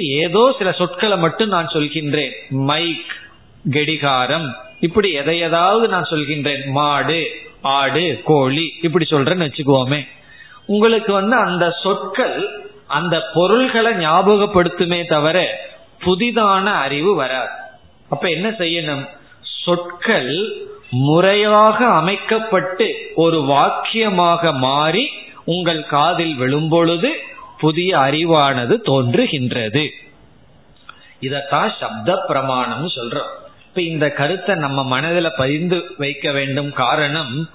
[0.00, 2.32] ஏதோ சில சொற்களை மட்டும் நான் சொல்கின்றேன்.
[2.48, 3.14] மைக்
[3.70, 6.66] கெடிகாரம் இப்படி எதை எதாவது நான் சொல்கின்றேன்.
[6.66, 7.28] மாடு
[7.60, 10.08] ஆடு கோழி இப்படி சொல்றேன்னு வச்சுக்கோமே
[10.66, 15.68] உங்களுக்கு வந்து அந்த சொற்கள் அந்த பொருள்களை ஞாபகப்படுத்துமே தவிர
[16.04, 17.50] புதிதான அறிவு வராது.
[18.08, 19.08] அப்ப என்ன செய்யணும்?
[19.64, 25.10] சொற்கள் முறையாக அமைக்கப்பட்டு ஒரு வாக்கியமாக மாறி
[25.44, 27.10] உங்கள் காதில் விழும்பொழுது
[27.58, 29.88] புதிய அறிவானது தோன்றுகின்றது.
[31.20, 33.32] இதத்தான் சப்த பிரமாணம் சொல்றோம்.
[33.68, 37.50] இப்ப இந்த கருத்தை நம்ம மனதில் பதிந்து வைக்க வேண்டும் காரணம்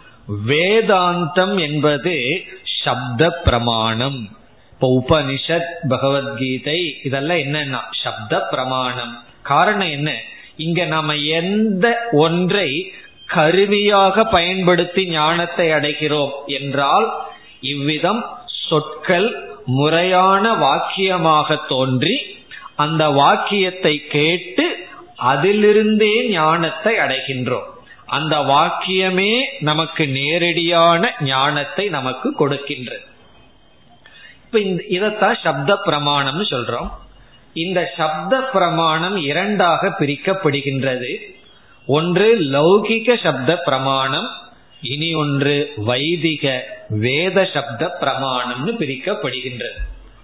[0.47, 2.45] வேதாந்தம் என்பது
[2.83, 4.37] சப்த பிரமாணம்.
[4.71, 9.23] இப்ப உபனிஷத் பகவத்கீதை இதெல்லாம் என்னன்னா சப்த பிரமாணம்.
[9.41, 10.15] காரணம் என்ன?
[10.57, 12.93] இங்க நாம எந்த ஒன்றை
[13.25, 17.25] கருவியாக பயன்படுத்தி ஞானத்தை அடைகிறோம் என்றால்
[17.61, 18.25] இவ்விதம்
[18.69, 22.35] சொற்கள் முறையான வாக்கியமாக தோன்றி
[22.75, 24.87] அந்த வாக்கியத்தை கேட்டு
[25.23, 27.65] அதிலிருந்தே ஞானத்தை அடைகின்றோம்.
[28.05, 33.05] அந்த வாக்கியமே நமக்கு நேரடியான ஞானத்தை நமக்கு கொடுக்கின்றது.
[34.43, 36.89] இப்ப இதத்தான் சப்த பிரமாணம்னு சொல்றோம்.
[37.53, 41.15] இந்த சப்த பிரமாணம் இரண்டாக பிரிக்கப்படுகின்றது.
[41.85, 44.27] ஒன்று லௌகிக சப்த பிரமாணம்
[44.81, 49.79] இனி ஒன்று வைதிக வேத சப்த பிரமாணம்னு பிரிக்கப்படுகின்றது.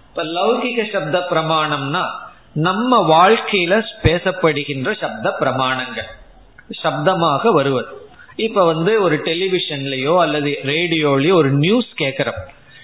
[0.08, 2.04] இப்ப லௌகிக சப்த பிரமாணம்னா
[2.52, 6.10] நம்ம வாழ்க்கையில பேசப்படுகின்ற சப்த பிரமாணங்கள்.
[6.82, 7.88] சப்தமாக வருவது.
[8.36, 12.40] இப்ப வந்து ஒரு டெலிவிஷன்லயோ அல்லது ரேடியோலயோ ஒரு நியூஸ் கேட்கிறோம்.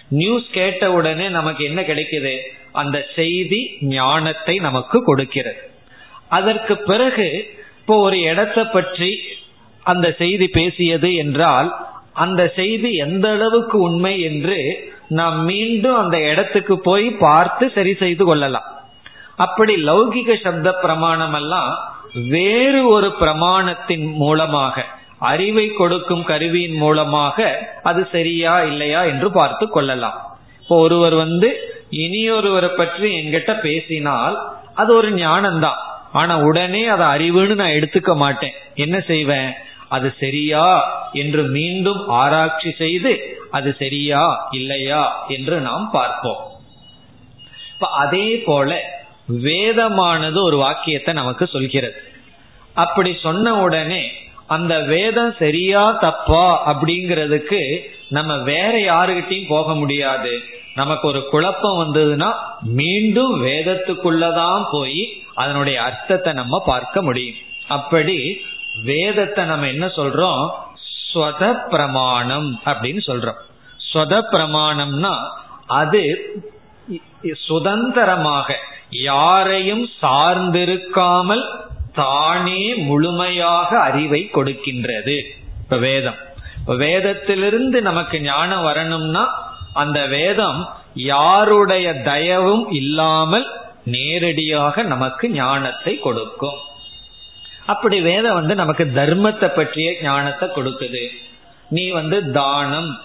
[0.09, 2.39] நியூஸ் கேட்ட உடனே நமக்கு என்ன கிடைக்குது?
[2.73, 5.71] அந்த செய்தி ஞானத்தை நமக்கு கொடுக்கிறது.
[6.29, 9.21] அதற்கு பிறகு இப்போ ஒரு இடத்தை பற்றி
[9.83, 11.71] அந்த செய்தி பேசியது என்றால்
[12.13, 14.59] அந்த செய்தி எந்த அளவுக்கு உண்மை என்று
[15.09, 18.69] நாம் மீண்டும் அந்த இடத்துக்கு போய் பார்த்து சரி செய்து கொள்ளலாம்.
[19.37, 21.71] அப்படி லௌகிக சப்த பிரமாணம் எல்லாம்
[22.35, 24.85] வேறு ஒரு பிரமாணத்தின் மூலமாக
[25.19, 30.19] அறிவை கொடுக்கும் கருவியின் மூலமாக அது சரியா இல்லையா என்று பார்த்து கொள்ளலாம்.
[30.63, 31.49] இப்போ ஒருவர் வந்து
[31.91, 34.37] இனியொருவரை பற்றி என்கிட்ட பேசினால்
[34.75, 35.81] அது ஒரு ஞானம்தான்.
[36.13, 38.55] ஆனா உடனே அதை அறிவுன்னு நான் எடுத்துக்க மாட்டேன்.
[38.75, 39.51] என்ன செய்வேன்?
[39.97, 40.67] அது சரியா
[41.23, 43.13] என்று மீண்டும் ஆராய்ச்சி செய்து
[43.51, 46.41] அது சரியா இல்லையா என்று நாம் பார்ப்போம்.
[47.75, 48.71] இப்ப அதே போல
[49.45, 51.99] வேதமானது ஒரு வாக்கியத்தை நமக்கு சொல்கிறது.
[52.75, 54.03] அப்படி சொன்ன உடனே
[54.47, 57.61] அந்த வேதம் சரியா தப்பா அப்படிங்கிறதுக்கு
[58.09, 60.33] நம்ம வேற யாருகிட்டையும் போக முடியாது.
[60.75, 62.31] நமக்கு ஒரு குழப்பம் வந்ததுன்னா
[62.79, 65.03] மீண்டும் வேதத்துக்குள்ளதான் போய்
[65.35, 67.41] அதனுடைய அர்த்தத்தை நம்ம பார்க்க முடியும்.
[67.69, 68.19] அப்படி
[68.85, 70.51] வேதத்தை நம்ம என்ன சொல்றோம்?
[71.13, 73.41] ஸ்வத பிரமாணம் அப்படின்னு சொல்றோம்.
[73.93, 75.15] ஸ்வத பிரமாணம்னா
[75.67, 76.03] அது
[77.33, 78.59] சுதந்திரமாக
[78.91, 81.45] யாரையும் சார்ந்திருக்காமல்
[81.93, 85.17] தானே முழுமையாக அறிவை கொடுக்கின்றது.
[85.63, 86.19] இப்ப வேதம்.
[86.59, 89.25] இப்ப வேதத்திலிருந்து நமக்கு ஞானம் வரணும்னா
[89.73, 93.47] அந்த வேதம் யாருடைய தயவும் இல்லாமல்
[93.85, 96.59] நேரடியாக நமக்கு ஞானத்தை கொடுக்கும்.
[97.67, 101.11] அப்படி வேதம் வந்து நமக்கு தர்மத்தை பற்றிய ஞானத்தை கொடுக்குது.
[101.69, 102.99] நீ வந்து தானம்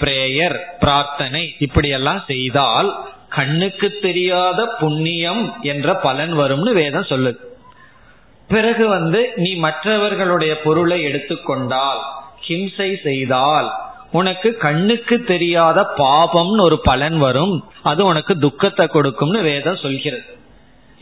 [0.00, 7.38] பிரேயர் பிரார்த்தனை இப்படியெல்லாம் செய்தால் கண்ணுக்கு தெரியாத புண்ணியம் என்ற பலன் வரும்னு வேதம் சொல்லுது.
[8.48, 12.00] பிறகு வந்து நீ மற்றவர்களுடைய பொருளை எடுத்துக்கொண்டால்
[12.48, 13.72] ஹிம்சை செய்தால்
[14.10, 17.64] உனக்கு கண்ணுக்கு தெரியாத பாபம்னு ஒரு பலன் வரும்.
[17.82, 20.40] அது உனக்கு துக்கத்தை கொடுக்கும்னு வேதம் சொல்கிறது.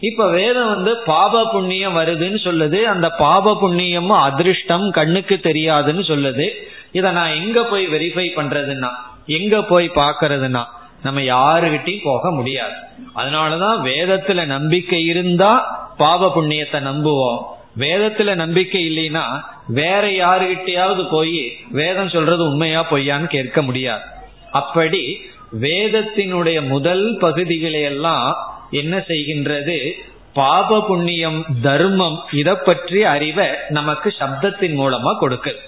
[0.01, 2.83] இப்ப வேதம் வந்து பாப புண்ணியம் வருதுன்னு சொல்லுது.
[2.83, 6.49] அந்த பாப புண்ணியமும் அதிர்ஷ்டம் கண்ணுக்கு தெரியாதுன்னு சொல்லுது.
[6.93, 8.89] இத நான் எங்க போய் வெரிஃபை பண்றதுன்னா
[9.27, 10.65] எங்க போய் பாக்கிறதுனா
[11.03, 12.73] நம்ம யாருகிட்டையும் போக முடியாது.
[13.17, 15.53] அதனாலதான் வேதத்துல நம்பிக்கை இருந்தா
[15.97, 17.43] பாப புண்ணியத்தை நம்புவோம்.
[17.79, 19.25] வேதத்துல நம்பிக்கை இல்லைன்னா
[19.67, 24.03] வேற யாருகிட்டையாவது போய் வேதம் சொல்றது உண்மையா பொய்யான்னு கேட்க முடியாது.
[24.51, 25.21] அப்படி
[25.61, 29.93] வேதத்தினுடைய முதல் பகுதிகளை எல்லாம் என்ன செய்கின்றது?
[30.33, 35.59] பாப புண்ணியம் தர்மம் இதை பற்றி அறிவை நமக்கு சப்தத்தின் மூலமா கொடுக்குது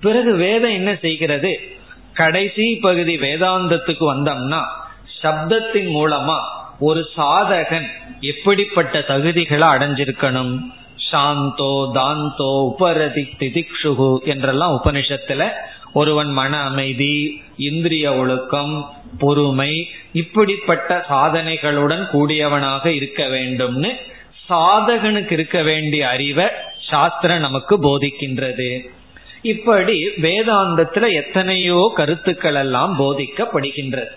[0.00, 1.60] பிறகு வேதம் என்ன செய்கிறது?
[2.12, 4.60] கடைசி பகுதி வேதாந்தத்துக்கு வந்தோம்னா
[5.22, 6.38] சப்தத்தின் மூலமா
[6.78, 7.88] ஒரு சாதகன்
[8.20, 10.52] எப்படிப்பட்ட தகுதிகளை அடைஞ்சிருக்கணும்?
[11.10, 15.50] சாந்தோ தாந்தோ உபரதி திதிக்ஷுகு என்றெல்லாம் உபனிஷத்துல
[15.92, 18.74] ஒருவன் மன அமைதி இந்திரிய ஒழுக்கம்
[19.18, 23.90] பொறுமை இப்படிப்பட்ட சாதனைகளுடன் கூடியவனாக இருக்க வேண்டும்னு
[24.48, 26.46] சாதகனுக்கு இருக்க வேண்டிய அறிவை
[26.90, 28.90] சாஸ்திரம் நமக்கு போதிக்கின்றது.
[29.42, 34.12] இப்படி வேதாந்தத்துல எத்தனையோ கருத்துக்கள் எல்லாம் போதிக்கப்படுகின்றது.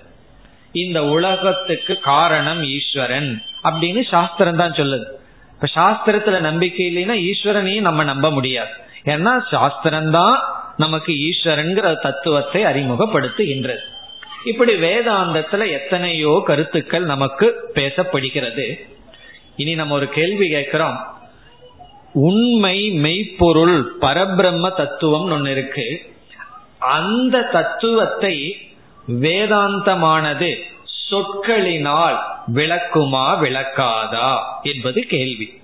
[0.72, 5.08] இந்த உலகத்துக்கு காரணம் ஈஸ்வரன் அப்படின்னு சாஸ்திரம் தான் சொல்லுது.
[5.54, 8.70] இப்ப சாஸ்திரத்துல நம்பிக்கை இல்லைன்னா ஈஸ்வரனையும் நம்ம நம்ப முடியாது.
[9.06, 10.36] ஏன்னா சாஸ்திரம் தான்
[10.78, 13.84] நமக்கு ஈஸ்வரன்கிற தத்துவத்தை அறிமுகப்படுத்துகின்றது.
[14.46, 18.88] இப்படி வேதாந்தத்துல எத்தனையோ கருத்துக்கள் நமக்கு பேசப்படுகிறது.
[19.56, 21.20] இனி நம்ம ஒரு கேள்வி கேட்கிறோம்.
[22.14, 26.14] உண்மை மெய்ப்பொருள் பரபிரம்ம தத்துவம் ஒன்னு இருக்கு.
[26.80, 28.68] அந்த தத்துவத்தை
[29.12, 30.62] வேதாந்தமானது
[31.12, 32.20] சொற்களினால்
[32.54, 35.62] விளக்குமா விளக்காதா என்பது கேள்வி.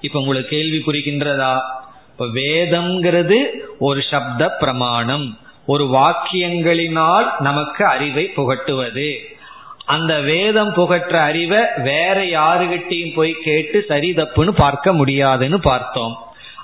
[0.00, 1.60] இப்ப உங்களுக்கு கேள்வி புரிகின்றதா?
[2.10, 3.46] இப்ப வேதம்ங்கிறது
[3.78, 5.38] ஒரு சப்த பிரமாணம்.
[5.72, 9.08] ஒரு வாக்கியங்களினால் நமக்கு அறிவை புகட்டுவது.
[9.94, 16.14] அந்த வேதம் புகற்ற அறிவை வேற யாருகிட்டையும் போய் கேட்டு சரி தப்புன்னு பார்க்க முடியாதுன்னு பார்த்தோம்.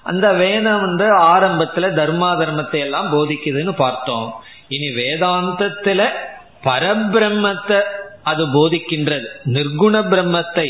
[0.03, 4.27] அந்த வேதம் வந்து ஆரம்பத்துல தர்மா தர்மத்தை எல்லாம் போதிக்குதுன்னு பார்த்தோம்.
[4.69, 6.01] இனி வேதாந்தத்துல
[6.65, 7.81] பரபிரம்மத்தை
[8.23, 9.29] அது போதிக்கின்றது.
[9.57, 10.69] நிர்குண பிரம்மத்தை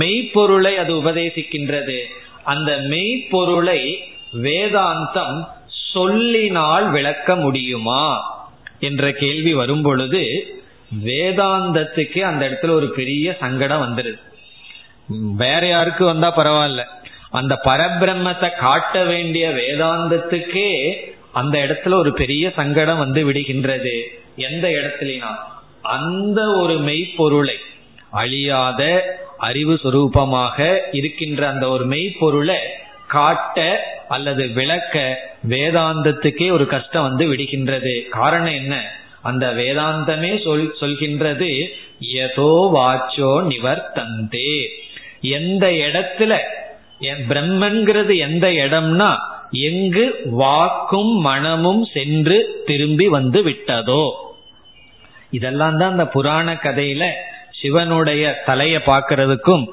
[0.00, 1.98] மெய்ப்பொருளை அது உபதேசிக்கின்றது.
[2.44, 3.80] அந்த மெய்ப்பொருளை
[4.42, 5.38] வேதாந்தம்
[5.96, 8.04] சொல்லினால் விளக்க முடியுமா?
[8.80, 10.22] என்ற கேள்வி வரும் பொழுது
[11.04, 14.20] வேதாந்தத்துக்கு அந்த இடத்துல ஒரு பெரிய சங்கடம் வந்துடுது
[15.36, 16.82] வேற யாருக்கு வந்தா பரவாயில்ல.
[17.30, 20.70] அந்த பரபிரம்மத்தை காட்ட வேண்டிய வேதாந்தத்துக்கே
[21.32, 23.94] அந்த இடத்துல ஒரு பெரிய சங்கடம் வந்து விடுகின்றது.
[24.48, 25.30] எந்த இடத்துலனா
[25.96, 27.56] அந்த ஒரு மெய்ப்பொருளை
[28.20, 28.82] அழியாத
[29.38, 30.58] அறிவு சுரூபமாக
[30.92, 32.58] இருக்கின்ற அந்த ஒரு மெய்ப்பொருளை
[33.06, 33.58] காட்ட
[34.08, 38.08] அல்லது விளக்க வேதாந்தத்துக்கே ஒரு கஷ்டம் வந்து விடுகின்றது.
[38.08, 38.90] காரணம் என்ன?
[39.22, 44.66] அந்த வேதாந்தமே சொல் சொல்கின்றது எதோ வாச்சோ நிவர்த்தந்தே
[45.20, 46.38] எந்த இடத்துல
[47.00, 49.10] பிரம்மன்கிறது எந்த இடம்னா
[49.50, 54.04] எங்கு வாக்கும் மனமும் சென்று திரும்பி வந்து விட்டதோ.
[55.30, 57.10] இதெல்லாம் தான் அந்த புராண கதையில
[57.60, 59.66] சிவனுடைய தலையை பார்க்கறதுக்கும்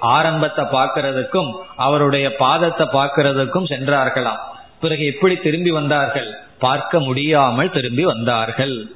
[0.00, 4.40] ஆரம்பத்தை பார்க்கறதுக்கும் அவருடைய பாதத்தை பார்க்கறதுக்கும் சென்றார்களாம்.
[4.80, 6.30] பிறகு எப்படி திரும்பி வந்தார்கள்?
[6.58, 8.90] பார்க்க முடியாமல் திரும்பி வந்தார்கள்.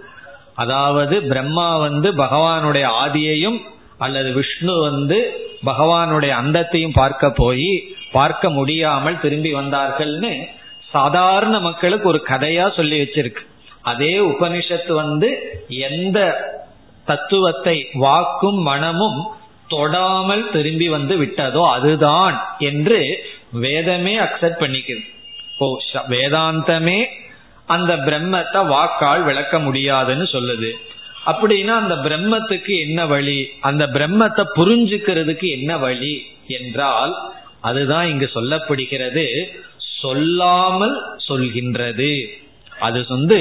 [0.54, 3.58] அதாவது பிரம்மா வந்து பகவானுடைய ஆதியையும்
[3.98, 5.18] அல்லது விஷ்ணு வந்து
[5.64, 7.70] பகவானுடைய அந்தத்தையும் பார்க்க போய்
[8.12, 10.32] பார்க்க முடியாமல் திரும்பி வந்தார்கள்னு
[10.90, 13.42] சாதாரண மக்களுக்கு ஒரு கதையா சொல்லி வச்சிருக்கு.
[13.82, 15.28] அதே உபனிஷத்து வந்து
[15.68, 16.18] எந்த
[17.04, 19.18] தத்துவத்தை வாக்கும் மனமும்
[19.68, 22.98] தொடாமல் திரும்பி வந்து விட்டதோ அதுதான் என்று
[23.50, 25.04] வேதமே அக்செப்ட் பண்ணிக்குது.
[25.58, 25.66] ஓ
[26.08, 26.98] வேதாந்தமே
[27.66, 30.70] அந்த பிரம்மத்தை வாக்கால் விளக்க முடியாதுன்னு சொல்லுது.
[31.26, 33.38] அப்படின்னா அந்த பிரம்மத்துக்கு என்ன வழி?
[33.60, 36.14] அந்த பிரம்மத்தை புரிஞ்சுக்கிறதுக்கு என்ன வழி
[36.46, 37.14] என்றால்
[37.60, 39.26] அதுதான் இங்கு சொல்லப்படுகிறது
[40.00, 40.96] சொல்லாமல்
[41.28, 42.14] சொல்கின்றது.
[42.78, 43.38] அது வந்து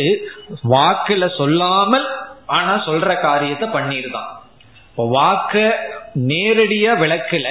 [0.69, 2.07] வாக்குல சொல்லாமல்
[2.45, 4.31] ஆனா சொல்ற காரியத்தை பண்ணிருதான்
[4.97, 5.62] வாக்க
[6.15, 7.47] நேரடியா விளக்கல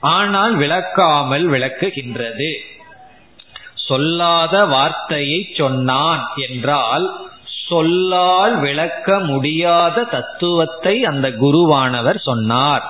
[0.00, 2.50] ஆனால் விளக்காமல் விளக்குகின்றது.
[3.74, 7.06] சொல்லாத வார்த்தையை சொன்னான் என்றால்
[7.68, 12.84] சொல்லால் விளக்க முடியாத தத்துவத்தை அந்த குருவானவர் சொன்னார்.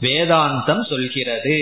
[0.00, 1.60] வேதாந்தம் சொல்கிறது.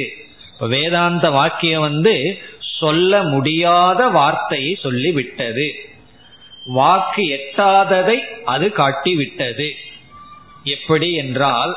[0.60, 5.66] வேதாந்த வாக்கியம் வந்து சொல்ல முடியாத வார்த்தையை சொல்லி விட்டது
[6.66, 9.68] வாக்கு எட்டாததை அது காட்டி விட்டது
[10.62, 11.72] எப்படி என்றால்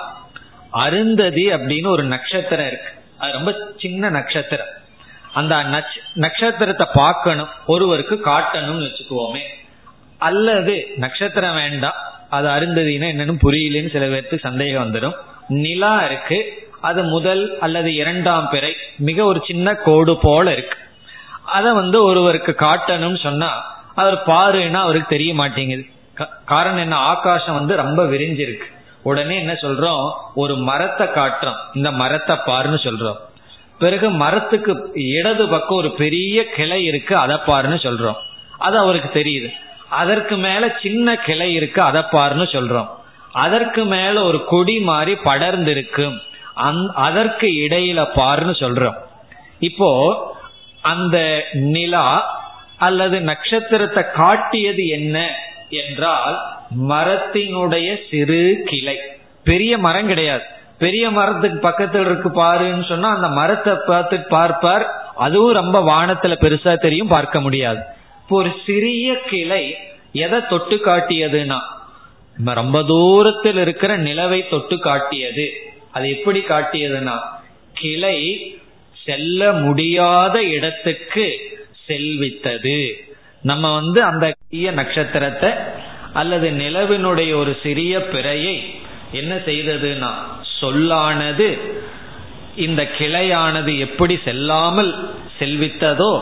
[0.71, 2.89] அருந்ததி அப்படின்னு ஒரு நட்சத்திரம் இருக்கு.
[3.17, 4.67] அது ரொம்ப சின்ன நட்சத்திரம்.
[5.33, 5.65] அந்த
[6.13, 7.47] நட்சத்திரத்தை பார்க்கணும்.
[7.67, 9.41] ஒருவருக்கு காட்டணும்னு வச்சுக்குவோமே.
[10.17, 11.95] அல்லது நட்சத்திரம் வேண்டாம்.
[12.29, 15.13] அது அருந்ததினா என்னன்னு புரியலன்னு சில பேருக்கு சந்தேகம் வந்துடும்
[15.47, 16.69] நிலா இருக்கு.
[16.81, 18.75] அது முதல் அல்லது இரண்டாம் பிறை.
[18.97, 20.77] மிக ஒரு சின்ன கோடு போல இருக்கு.
[21.45, 25.85] அதை வந்து ஒருவருக்கு காட்டணும்னு சொன்னா அவர் பாருன்னா அவருக்கு தெரிய மாட்டேங்குது.
[26.45, 26.95] காரணம் என்ன?
[26.95, 28.79] ஆகாசம் வந்து ரொம்ப விரிஞ்சிருக்கு.
[29.03, 30.11] உடனே என்ன சொல்றோம்?
[30.35, 31.55] ஒரு மரத்தை காட்டுறோம்.
[31.73, 33.17] இந்த மரத்தை பாருன்னு சொல்றோம்.
[33.79, 38.15] பிறகு மரத்துக்கு இடது பக்கம் ஒரு பெரிய கிளை இருக்கு அதை பாருன்னு சொல்றோம்.
[38.57, 39.53] அது அவருக்கு தெரியுது.
[39.89, 42.89] அதற்கு மேல சின்ன கிளை இருக்கு அதை பாருன்னு சொல்றோம்.
[43.31, 45.87] அதற்கு மேல ஒரு கொடி மாதிரி படர்ந்து
[46.93, 48.97] அதற்கு இடையில பாருன்னு சொல்றோம்.
[49.59, 49.89] இப்போ
[50.81, 52.39] அந்த நிலா
[52.77, 55.35] அல்லது நட்சத்திரத்தை காட்டியது என்ன?
[55.69, 58.97] என்றால் மரத்தினுடைய சிறு கிளை.
[59.43, 60.43] பெரிய மரம் கிடையாது.
[60.77, 64.85] பெரிய மரத்துக்கு பக்கத்தில் இருக்கு பாருன்னு சொன்னா அந்த மரத்தை பார்த்து பார்ப்பார்.
[65.15, 67.81] அதுவும் ரொம்ப வானத்துல பெருசா தெரியும் பார்க்க முடியாது.
[68.21, 69.77] இப்போ ஒரு சிறிய கிளை
[70.11, 71.59] எதை தொட்டு காட்டியதுன்னா
[72.45, 75.51] ரொம்ப தூரத்தில் இருக்கிற நிலவை தொட்டு காட்டியது.
[75.91, 77.19] அது எப்படி காட்டியதுன்னா
[77.73, 78.17] கிளை
[79.05, 81.39] செல்ல முடியாத இடத்துக்கு
[81.87, 82.91] செல்வித்தது.
[83.41, 85.49] நம்ம வந்து அந்த நட்சத்திரத்தை
[86.13, 88.55] அல்லது நிலவினுடைய ஒரு சிறிய பிறையை
[89.11, 90.11] என்ன செய்ததுன்னா
[90.59, 91.47] சொல்லானது.
[92.55, 94.91] இந்த கிளையானது எப்படி செல்லாமல்
[95.39, 96.13] செல்வித்ததோ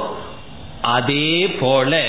[0.81, 2.01] அதே போல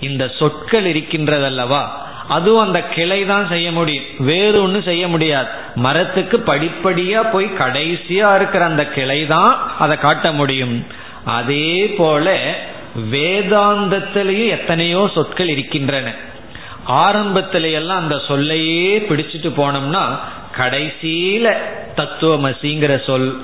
[0.00, 1.84] இந்த சொற்கள் இருக்கின்றதல்லவா?
[2.28, 4.04] அதுவும் அந்த கிளை தான் செய்ய முடியும்.
[4.18, 5.48] வேறு ஒன்றும் செய்ய முடியாது.
[5.74, 10.86] மரத்துக்கு படிப்படியா போய் கடைசியா இருக்கிற அந்த கிளை தான் அதை காட்ட முடியும்.
[11.24, 12.56] அதே போல
[13.10, 16.14] வேதாந்தத்திலேயும் எத்தனையோ சொற்கள் இருக்கின்றன.
[16.88, 20.18] ஆரம்பத்தில எல்லாம் அந்த சொல்லையே பிடிச்சிட்டு போனோம்னா
[20.56, 21.56] கடைசியில
[21.96, 23.40] தத்துவமசிங்கிற சொல்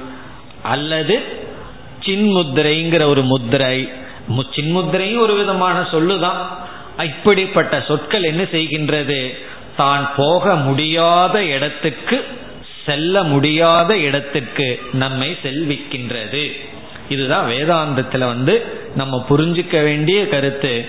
[0.63, 1.23] அல்லது
[2.07, 3.93] சின்முத்திரைங்கிற ஒரு முத்திரை
[4.31, 6.41] சின்முத்திரையும் ஒரு விதமான சொல்லுதான்.
[7.05, 9.35] இப்படிப்பட்ட சொற்கள் என்ன செய்கின்றது?
[9.77, 12.25] தான் போக முடியாத இடத்துக்கு
[12.87, 16.53] செல்ல முடியாத இடத்துக்கு நம்மை செல்விக்கின்றது.
[17.09, 20.89] இதுதான் வேதாந்தத்தில் வந்து நம்ம புரிஞ்சுக்க வேண்டிய கருத்து.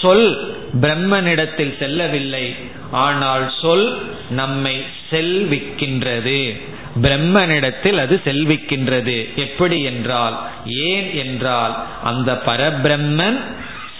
[0.00, 2.54] சொல் பிரம்மனிடத்தில் செல்லவில்லை.
[2.90, 3.86] ஆனால் சொல்
[4.30, 6.60] நம்மை செல்விக்கின்றது.
[7.02, 9.34] பிரம்மனிடத்தில் அது செல்விக்கின்றது.
[9.34, 13.40] எப்படி என்றால் ஏன் என்றால் அந்த பரபிரம்மன்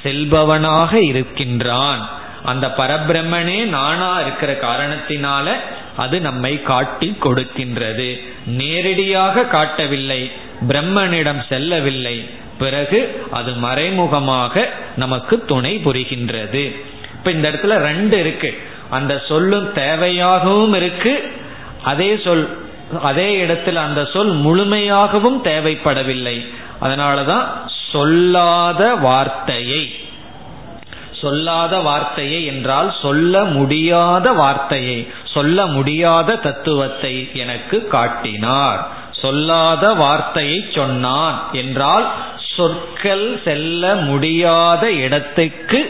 [0.03, 2.09] செல்பவனாக இருக்கின்றான்.
[2.45, 5.47] அந்த பரபிரம்மனே நானா இருக்கிற காரணத்தினால
[5.97, 8.09] அது நம்மை காட்டி கொடுக்கின்றது.
[8.47, 10.31] நேரடியாக காட்டவில்லை.
[10.69, 12.29] பிரம்மனிடம் செல்லவில்லை.
[12.59, 14.69] பிறகு அது மறைமுகமாக
[15.05, 16.65] நமக்கு துணை புரிகின்றது.
[17.15, 18.51] இப்ப இந்த இடத்துல ரெண்டு இருக்கு.
[18.91, 21.15] அந்த சொல்லும் தேவையாகவும் இருக்கு.
[21.85, 22.45] அதே சொல்
[23.03, 26.37] அதே இடத்துல அந்த சொல் முழுமையாகவும் தேவைப்படவில்லை.
[26.83, 27.47] அதனாலதான்
[27.93, 29.83] சொல்லாத வார்த்தையை
[31.21, 34.99] சொல்லாத வார்த்தையை என்றால் சொல்ல முடியாத வார்த்தையை
[35.35, 38.81] சொல்ல முடியாத தத்துவத்தை எனக்கு காட்டினார்.
[39.23, 42.07] சொல்லாத வார்த்தையை சொன்னான் என்றால்
[42.61, 45.81] சொற்கள் செல்ல முடியாத இடத்துக்கு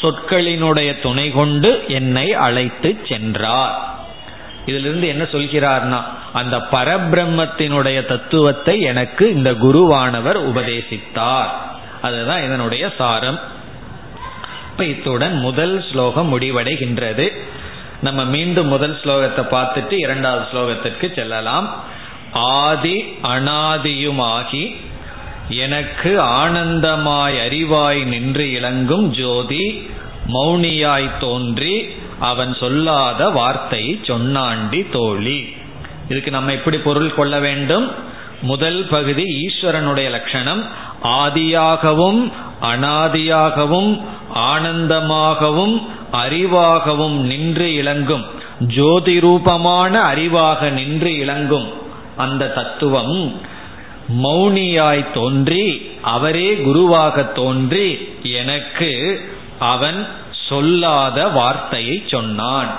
[0.00, 3.76] சொற்களினுடைய துணை கொண்டு என்னை அழைத்து சென்றார்.
[4.66, 6.00] இதிலிருந்து என்ன சொல்கிறார்னா
[6.32, 11.52] அந்த பரபிரம்மத்தினுடைய தத்துவத்தை எனக்கு இந்த குருவானவர் உபதேசித்தார்.
[12.02, 13.38] அதுதான் இதனுடைய சாரம்.
[14.70, 17.26] இப்ப இத்துடன் முதல் ஸ்லோகம் முடிவடைகின்றது.
[18.00, 21.68] நம்ம மீண்டும் முதல் ஸ்லோகத்தை பார்த்துட்டு இரண்டாவது ஸ்லோகத்திற்கு செல்லலாம்.
[22.32, 24.64] ஆதி அனாதியுமாகி
[25.48, 29.88] எனக்கு ஆனந்தமாய் அறிவாய் நின்று இளங்கும் ஜோதி
[30.26, 31.88] மௌனியாய் தோன்றி
[32.18, 35.54] அவன் சொல்லாத வார்த்தையை சொன்னாண்டி தோழி.
[36.08, 37.92] இதுக்கு நம்ம எப்படி பொருள் கொள்ள வேண்டும்?
[38.42, 40.66] முதல் பகுதி ஈஸ்வரனுடைய லட்சணம்.
[41.02, 42.32] ஆதியாகவும்
[42.62, 44.00] அனாதியாகவும்
[44.34, 48.24] ஆனந்தமாகவும் அறிவாகவும் நின்று இளங்கும்
[48.60, 51.72] ஜோதி ரூபமான அறிவாக நின்று இளங்கும்
[52.16, 53.40] அந்த தத்துவம்
[54.24, 55.64] மௌனியாய் தோன்றி
[56.02, 57.88] அவரே குருவாக தோன்றி
[58.22, 58.90] எனக்கு
[59.58, 60.06] அவன்
[60.48, 62.70] சொல்லாத வார்த்தையை சொன்னான்.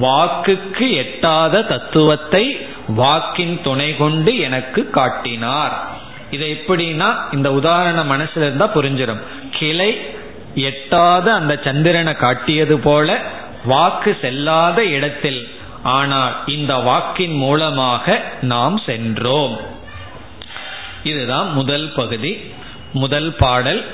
[0.00, 2.44] வாக்குக்கு எட்டாத தத்துவத்தை
[2.88, 5.74] வாக்கின் துணை கொண்டு எனக்கு காட்டினார்.
[6.30, 9.90] இதை எப்படின்னா இந்த உதாரணம் மனசுல இருந்தா புரிஞ்சிடும் கிளை
[10.54, 13.18] எட்டாத அந்த சந்திரனை காட்டியது போல
[13.64, 15.48] வாக்கு செல்லாத இடத்தில்
[15.82, 19.76] ஆனால் இந்த வாக்கின் மூலமாக நாம் சென்றோம்.
[21.04, 22.40] இதுதான் முதல் பகுதி
[22.92, 23.84] முதல் பாடல்.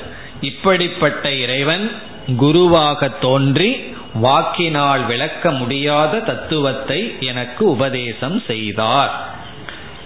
[0.41, 1.93] இப்படிப்பட்ட இறைவன்
[2.37, 9.33] குருவாக தோன்றி வாக்கினால் விளக்க முடியாத தத்துவத்தை எனக்கு உபதேசம் செய்தார்.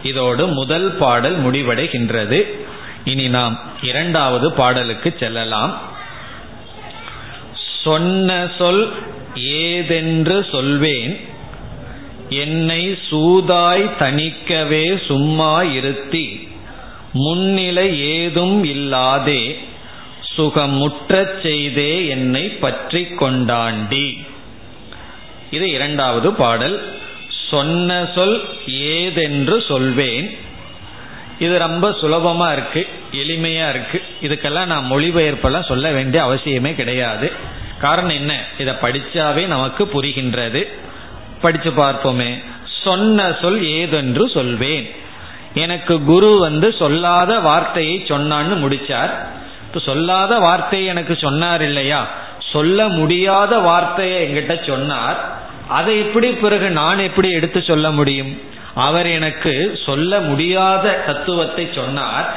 [0.03, 2.45] இதோடு முதல் பாடல் முடிவடைகின்றது.
[3.05, 5.81] இனி நாம் இரண்டாவது பாடலுக்கு செல்லலாம்.
[7.85, 8.93] சொன்ன சொல்
[9.35, 11.21] ஏதென்று சொல்வேன்
[12.29, 16.48] என்னை சூதாய் தணிக்கவே சும்மா இருத்தி.
[17.13, 19.59] முன்னிலை ஏதும் இல்லாதே
[20.37, 24.25] சுகமுற்றச் செய்தே என்னை பற்றி கொண்டாண்டி.
[25.51, 26.97] இது இரண்டாவது பாடல்.
[27.49, 30.39] சொன்ன சொல் ஏதென்று சொல்வேன்.
[31.39, 34.03] இது ரொம்ப சுலபமா இருக்கு எளிமையா இருக்கு.
[34.23, 37.33] இதுக்கெல்லாம் நான் மொழிபெயர்ப்பெல்லாம் சொல்ல வேண்டிய அவசியமே கிடையாது.
[37.79, 38.45] காரணம் என்ன?
[38.59, 40.67] இதை படிச்சாவே நமக்கு புரிகின்றது.
[41.41, 42.45] படிச்சு பார்ப்போமே.
[42.85, 45.07] சொன்ன சொல் ஏதென்று சொல்வேன்.
[45.59, 49.11] எனக்கு குரு வந்து சொல்லாத வார்த்தையை சொன்னான்னு முடிச்சார்.
[49.67, 52.07] இப்போ சொல்லாத வார்த்தையை எனக்கு சொன்னார் இல்லையா?
[52.53, 55.19] சொல்ல முடியாத வார்த்தையை என்கிட்ட சொன்னார்.
[55.69, 58.43] அதை எப்படி பிறகு நான் எப்படி எடுத்து சொல்ல முடியும்?
[58.75, 62.35] அவர் எனக்கு சொல்ல முடியாத தத்துவத்தை சொன்னார்.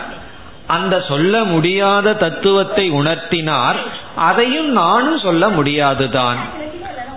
[0.68, 3.76] அந்த சொல்ல முடியாத தத்துவத்தை உணர்த்தினார்.
[4.16, 6.38] அதையும் நானும் சொல்ல முடியாதுதான்.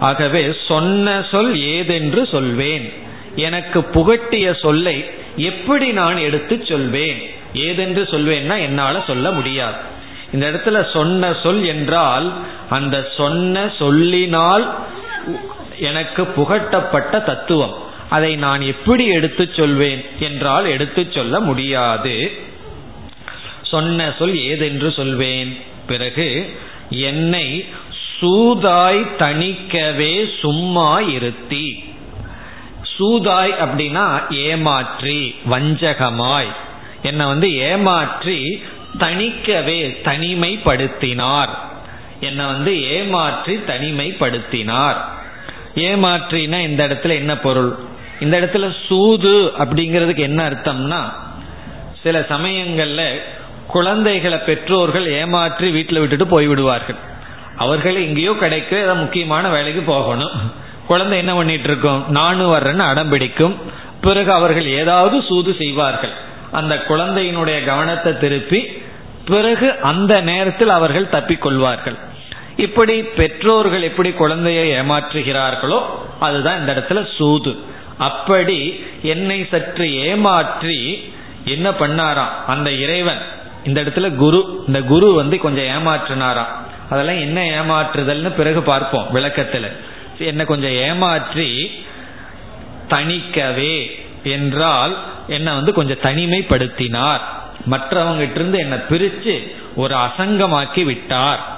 [0.00, 3.03] ஆகவே சொன்ன சொல் ஏதென்று சொல்வேன்.
[3.36, 7.34] எனக்கு புகட்டிய சொல்லை எப்படி நான் எடுத்து சொல்வேன்?
[7.54, 9.76] ஏதென்று சொல்வேன்னா என்னால சொல்ல முடியாது.
[10.32, 12.32] இந்த இடத்துல சொன்ன சொல் என்றால்
[12.70, 14.78] அந்த சொன்ன சொல்லினால்
[15.78, 17.82] எனக்கு புகட்டப்பட்ட தத்துவம்.
[18.08, 22.32] அதை நான் எப்படி எடுத்து சொல்வேன் என்றால் எடுத்து சொல்ல முடியாது.
[23.62, 25.58] சொன்ன சொல் ஏதென்று சொல்வேன்.
[25.86, 26.56] பிறகு
[26.90, 27.64] என்னை
[28.20, 31.93] சூதாய் தணிக்கவே சும்மா இருத்தி.
[32.96, 35.18] சூதாய் அப்படின்னா ஏமாற்றி
[35.50, 36.50] வஞ்சகமாய்.
[37.02, 38.38] என்னை வந்து ஏமாற்றி
[38.98, 41.52] தணிக்கவே தனிமைப்படுத்தினார்.
[42.20, 44.98] என்னை வந்து ஏமாற்றி தனிமைப்படுத்தினார்.
[45.88, 47.72] ஏமாற்றினா இந்த இடத்துல என்ன பொருள்?
[48.20, 51.00] இந்த இடத்துல சூது அப்படிங்கிறதுக்கு என்ன அர்த்தம்னா
[52.02, 53.02] சில சமயங்கள்ல
[53.66, 56.98] குழந்தைகளை பெற்றோர்கள் ஏமாற்றி வீட்டில் விட்டுட்டு போய்விடுவார்கள்.
[57.56, 60.36] அவர்கள் எங்கேயோ கிடைக்க முக்கியமான வேலைக்கு போகணும்.
[60.86, 63.54] குழந்தை என்ன பண்ணிட்டு இருக்கோம் நானும் வர்றேன்னு அடம் பிடிக்கும்.
[64.00, 66.14] பிறகு அவர்கள் ஏதாவது சூது செய்வார்கள்.
[66.52, 68.60] அந்த குழந்தையினுடைய கவனத்தை திருப்பி
[69.26, 71.96] பிறகு அந்த நேரத்தில் அவர்கள் தப்பிக்கொள்வார்கள்.
[72.56, 75.78] இப்படி பெற்றோர்கள் எப்படி குழந்தையை ஏமாற்றுகிறார்களோ
[76.20, 77.52] அதுதான் இந்த இடத்துல சூது.
[77.98, 78.58] அப்படி
[79.02, 80.78] என்னை சற்று ஏமாற்றி
[81.44, 82.34] என்ன பண்ணாராம்?
[82.46, 83.22] அந்த இறைவன்
[83.64, 86.52] இந்த இடத்துல குரு இந்த குரு வந்து கொஞ்சம் ஏமாற்றினாராம்.
[86.90, 89.68] அதெல்லாம் என்ன ஏமாற்றுதல்னு பிறகு பார்ப்போம் விளக்கத்துல.
[90.18, 91.70] என்னை கொஞ்சம் ஏமாற்றி
[92.88, 93.90] தணிக்கவே
[94.24, 94.96] என்றால்
[95.28, 97.20] என்னை வந்து கொஞ்சம் தனிமைப்படுத்தினார்.
[97.70, 101.52] மற்றவங்கிட்ட இருந்து என்னை பிரித்து ஒரு அசங்கமாக்கி விட்டார்.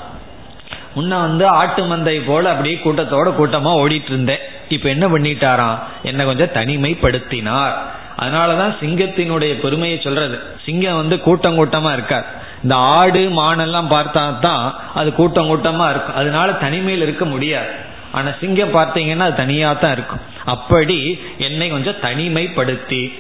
[0.97, 4.39] முன்ன வந்து ஆட்டு மந்தை போல அப்படியே கூட்டத்தோட கூட்டமா ஓடிட்டு இருந்தேன்
[4.69, 5.79] இப்ப என்ன பண்ணிட்டாராம்?
[6.03, 7.73] என்ன கொஞ்சம் தனிமைப்படுத்தினார்.
[8.19, 10.43] அதனாலதான் சிங்கத்தினுடைய பெருமையை சொல்றது.
[10.65, 12.27] சிங்கம் வந்து கூட்டம் கூட்டமா இருக்கார்.
[12.63, 16.15] இந்த ஆடு மானெல்லாம் பார்த்தா தான் அது கூட்டம் கூட்டமா இருக்கும்.
[16.15, 17.95] அதனால தனிமையில் இருக்க முடியாது.
[18.13, 20.21] ஆனா சிங்கம் பார்த்தீங்கன்னா அது தனியா தான் இருக்கும்.
[20.45, 23.13] அப்படி என்னை கொஞ்சம் தனிமைப்படுத்தி.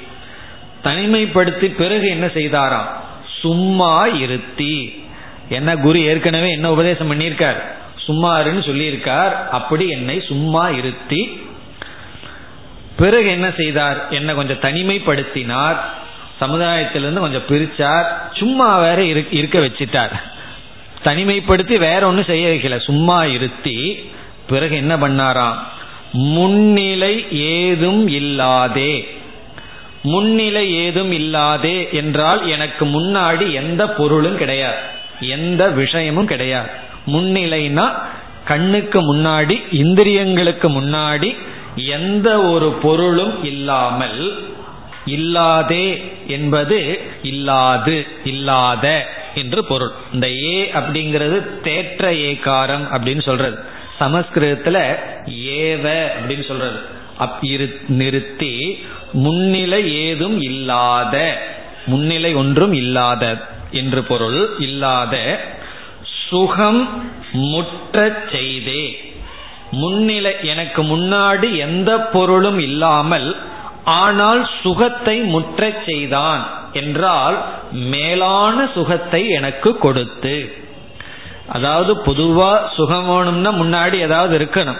[0.84, 2.86] தனிமைப்படுத்தி பிறகு என்ன செய்தாராம்?
[3.40, 5.04] சும்மா இருத்தி.
[5.48, 7.62] என்ன குரு ஏற்கனவே என்ன உபதேசம் பண்ணியிருக்கார்?
[8.06, 9.48] சும்மாருன்னு சொல்லியிருக்கார்.
[9.48, 11.40] அப்படி என்னை சும்மா இருத்தி.
[12.96, 14.08] பிறகு என்ன செய்தார்?
[14.10, 15.76] என்னை கொஞ்சம் தனிமைப்படுத்தினார்.
[16.40, 18.04] சமுதாயத்திலிருந்து கொஞ்சம் பிரிச்சார்.
[18.32, 20.20] சும்மா வேற இருக்க வச்சிட்டார்.
[21.04, 24.10] தனிமைப்படுத்தி வேற ஒன்றும் செய்ய வைக்கல சும்மா இருத்தி.
[24.48, 25.56] பிறகு என்ன பண்ணாராம்?
[26.12, 29.08] முன்னிலை ஏதும் இல்லாதே.
[30.02, 34.76] முன்னிலை ஏதும் இல்லாதே என்றால் எனக்கு முன்னாடி எந்த பொருளும் கிடையாது.
[35.20, 36.68] எந்த விஷயமும் கிடையாது.
[37.06, 37.92] முன்னிலைனா
[38.44, 41.36] கண்ணுக்கு முன்னாடி இந்திரியங்களுக்கு முன்னாடி
[41.76, 44.48] எந்த ஒரு பொருளும் இல்லாமல்
[45.06, 49.92] இல்லாதே என்பது இல்லாது இல்லாத என்று பொருள்.
[50.12, 53.74] இந்த ஏ அப்படிங்கிறது தேற்ற ஏகாரம் அப்படின்னு சொல்றது.
[54.00, 54.78] சமஸ்கிருதத்துல
[55.60, 55.84] ஏவ
[56.16, 56.78] அப்படின்னு சொல்றது.
[57.18, 61.42] அப் இரு நிறுத்தி முன்னிலை ஏதும் இல்லாத
[61.86, 63.24] முன்னிலை ஒன்றும் இல்லாத
[63.70, 65.40] என்று பொருள் இல்லாத
[66.28, 66.82] சுகம்
[67.32, 69.14] முற்ற செய்தே.
[69.70, 73.36] முன்னிலை எனக்கு முன்னாடி எந்த பொருளும் இல்லாமல்
[73.84, 76.42] ஆனால் சுகத்தை முற்ற செய்தான்
[76.72, 80.64] என்றால் மேலான சுகத்தை எனக்கு கொடுத்து.
[81.48, 84.76] அதாவது பொதுவா சுகம் வேணும்னா முன்னாடி ஏதாவது இருக்கணும்.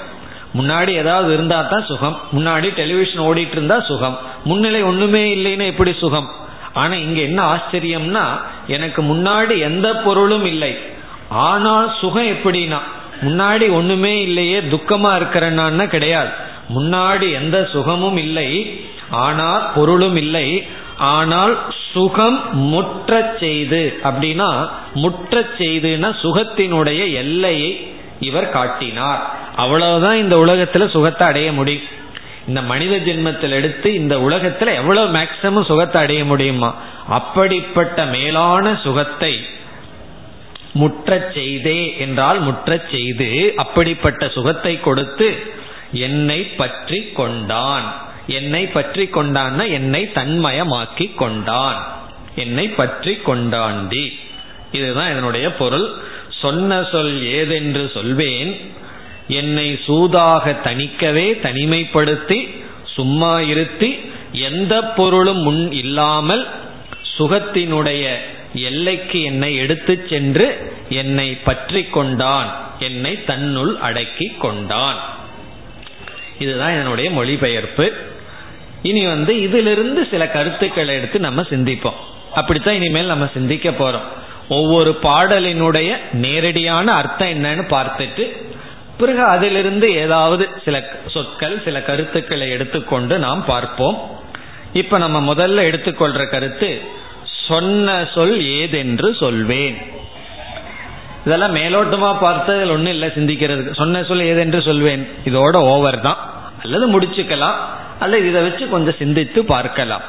[0.54, 2.20] முன்னாடி ஏதாவது இருந்தா தான் சுகம்.
[2.32, 4.18] முன்னாடி டெலிவிஷன் ஓடிட்டு இருந்தா சுகம்.
[4.44, 6.28] முன்னிலை ஒண்ணுமே இல்லைன்னா எப்படி சுகம்?
[6.72, 8.24] ஆனா இங்க என்ன ஆச்சரியம்னா
[8.66, 10.78] எனக்கு முன்னாடி எந்த பொருளும் இல்லை.
[11.28, 12.78] ஆனால் சுகம் எப்படின்னா
[13.22, 16.28] முன்னாடி ஒண்ணுமே இல்லையே துக்கமா இருக்கிறேன்னா கிடையாது.
[16.74, 18.78] முன்னாடி எந்த சுகமும் இல்லை
[19.10, 20.66] ஆனால் பொருளும் இல்லை.
[20.98, 29.30] ஆனால் சுகம் முற்ற செய்து அப்படின்னா முற்ற செய்துன்னா சுகத்தினுடைய எல்லையை இவர் காட்டினார்.
[29.56, 31.82] அவ்வளவுதான் இந்த உலகத்துல சுகத்தை அடைய முடியும்.
[32.48, 36.74] இந்த மனித ஜென்மத்தில் எடுத்து இந்த உலகத்துல எவ்வளவு மேக்சிமம் சுகத்தை அடைய முடியுமா?
[37.08, 39.46] அப்படிப்பட்ட மேலான சுகத்தை
[40.74, 45.36] முற்றச் செய்தே என்றால் முற்றச் செய்து அப்படிப்பட்ட சுகத்தை கொடுத்து
[45.92, 48.04] என்னை பற்றி கொண்டான்.
[48.26, 51.94] என்னை பற்றி கொண்டான்னா என்னை தன்மயமாக்கி கொண்டான்.
[52.36, 54.18] என்னை பற்றி கொண்டாண்டி.
[54.72, 55.94] இதுதான் இதனுடைய பொருள்.
[56.28, 58.60] சொன்ன சொல் ஏதென்று சொல்வேன்.
[59.28, 62.50] என்னை சூதாக தணிக்கவே தனிமைப்படுத்தி
[62.84, 64.00] சும்மா இருத்தி
[64.32, 66.48] எந்த பொருளும் முன் இல்லாமல்
[67.18, 68.14] சுகத்தினுடைய
[68.54, 72.74] எல்லைக்கு என்னை எடுத்து சென்று என்னை பற்றி கொண்டான்.
[72.78, 75.14] என்னை தன்னுள் அடக்கி கொண்டான்.
[76.38, 77.92] இதுதான் என்னுடைய மொழிபெயர்ப்பு.
[78.82, 81.98] இனி வந்து இதிலிருந்து சில கருத்துக்களை எடுத்து நம்ம சிந்திப்போம்.
[82.34, 84.06] அப்படித்தான் இனிமேல் நம்ம சிந்திக்க போறோம்.
[84.48, 88.44] ஒவ்வொரு பாடலினுடைய நேரடியான அர்த்தம் என்னன்னு பார்த்துட்டு
[88.98, 94.10] பிறகு அதிலிருந்து ஏதாவது சில சொற்கள் சில கருத்துக்களை எடுத்துக்கொண்டு நாம் பார்ப்போம்.
[94.72, 96.82] இப்ப நம்ம முதல்ல எடுத்துக்கொள்ற கருத்து
[97.48, 99.76] சொன்ன சொல் ஏதென்று சொல்வேன்.
[101.26, 103.74] இதெல்லாம் மேலோட்டமா பார்த்ததில் ஒன்றும் இல்லை சிந்திக்கிறதுக்கு.
[103.74, 105.08] சொன்ன சொல் ஏதென்று சொல்வேன்.
[105.24, 106.35] இதோட ஓவர் தான்.
[106.66, 107.58] அல்லது முடிச்சுக்கலாம்
[107.98, 110.04] அல்லது இதை வச்சு கொஞ்சம் சிந்தித்து பார்க்கலாம்.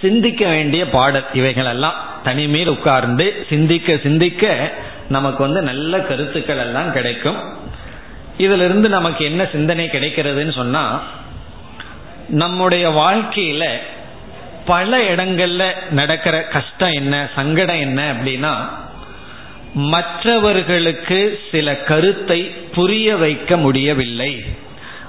[0.00, 4.72] சிந்திக்க வேண்டிய பாடல் இவைகள் எல்லாம் தனிமையில் உட்கார்ந்து சிந்திக்க சிந்திக்க
[5.08, 7.38] நமக்கு வந்து நல்ல கருத்துக்கள் எல்லாம் கிடைக்கும்.
[8.38, 10.84] இதிலிருந்து நமக்கு என்ன சிந்தனை கிடைக்கிறதுன்னு சொன்னா
[12.28, 13.64] நம்முடைய வாழ்க்கையில
[14.66, 18.52] பல இடங்கள்ல நடக்கிற கஷ்டம் என்ன சங்கடம் என்ன அப்படின்னா
[19.74, 22.40] மற்றவர்களுக்கு சில கருத்தை
[22.76, 24.32] புரிய வைக்க முடியவில்லை.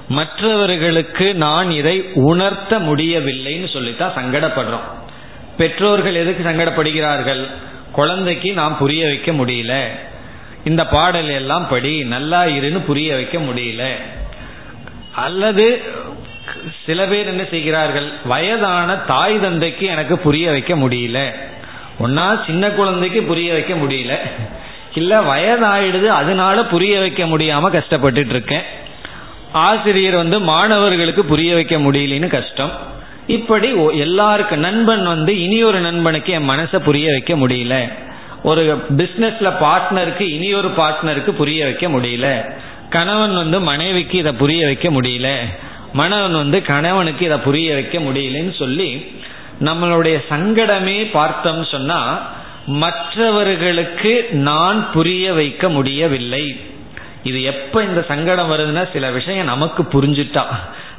[0.08, 5.04] மற்றவர்களுக்கு நான் இதை உணர்த்த முடியவில்லைன்னு சொல்லித்தான் சங்கடப்படுறோம்.
[5.56, 7.46] பெற்றோர்கள் எதுக்கு சங்கடப்படுகிறார்கள்?
[7.92, 9.86] குழந்தைக்கு நாம் புரிய வைக்க முடியல.
[10.64, 13.88] இந்த பாடல் எல்லாம் படி நல்லா இருன்னு புரிய வைக்க முடியல.
[15.14, 15.82] அல்லது
[16.86, 18.12] சில பேர் என்ன செய்கிறார்கள்?
[18.24, 21.34] வயதான தாய் தந்தைக்கு எனக்கு புரிய வைக்க முடியல.
[22.00, 24.18] ஒன்னா சின்ன குழந்தைக்கு புரிய வைக்க முடியல.
[24.94, 28.62] இல்ல வயதாயிடுது அதனால புரிய வைக்க முடியாம கஷ்டப்பட்டுட்டு இருக்கேன்.
[29.52, 32.72] ஆசிரியர் வந்து மாணவர்களுக்கு புரிய வைக்க முடியலன்னு கஷ்டம்.
[33.26, 37.92] இப்படி எல்லாருக்கும் நண்பன் வந்து இனி ஒரு நண்பனுக்கு என் மனசை புரிய வைக்க முடியல.
[38.42, 42.54] ஒரு பிஸ்னஸ்ல பார்ட்னருக்கு இனி ஒரு பார்ட்னருக்கு புரிய வைக்க முடியல.
[42.90, 45.36] கணவன் வந்து மனைவிக்கு இதை புரிய வைக்க முடியல.
[45.92, 49.06] மணவன் வந்து கணவனுக்கு இதை புரிய வைக்க முடியலன்னு சொல்லி
[49.64, 52.30] நம்மளுடைய சங்கடமே பார்த்தோம் சொன்னா
[52.66, 56.60] மற்றவர்களுக்கு நான் புரிய வைக்க முடியவில்லை.
[57.26, 60.42] இது எப்ப இந்த சங்கடம் வருதுன்னா சில விஷயம் நமக்கு புரிஞ்சுட்டா.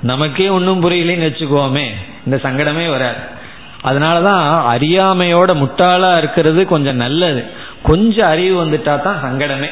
[0.01, 1.85] நமக்கே ஒன்றும் புரியலன்னு வச்சுக்கோமே
[2.25, 3.35] இந்த சங்கடமே வராது.
[3.83, 7.43] அதனாலதான் அறியாமையோட முட்டாளா இருக்கிறது கொஞ்சம் நல்லது.
[7.83, 9.69] கொஞ்சம் அறிவு வந்துட்டா தான் சங்கடமே.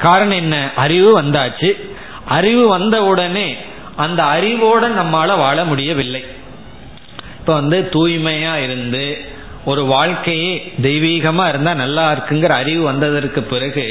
[0.00, 0.70] காரணம் என்ன?
[0.76, 1.70] அறிவு வந்தாச்சு.
[2.24, 3.56] அறிவு வந்த உடனே
[3.96, 6.24] அந்த அறிவோட நம்மால வாழ முடியவில்லை.
[7.40, 9.04] இப்ப வந்து தூய்மையா இருந்து
[9.64, 13.86] ஒரு வாழ்க்கையே தெய்வீகமா இருந்தா நல்லா இருக்குங்கிற அறிவு வந்ததற்கு பிறகு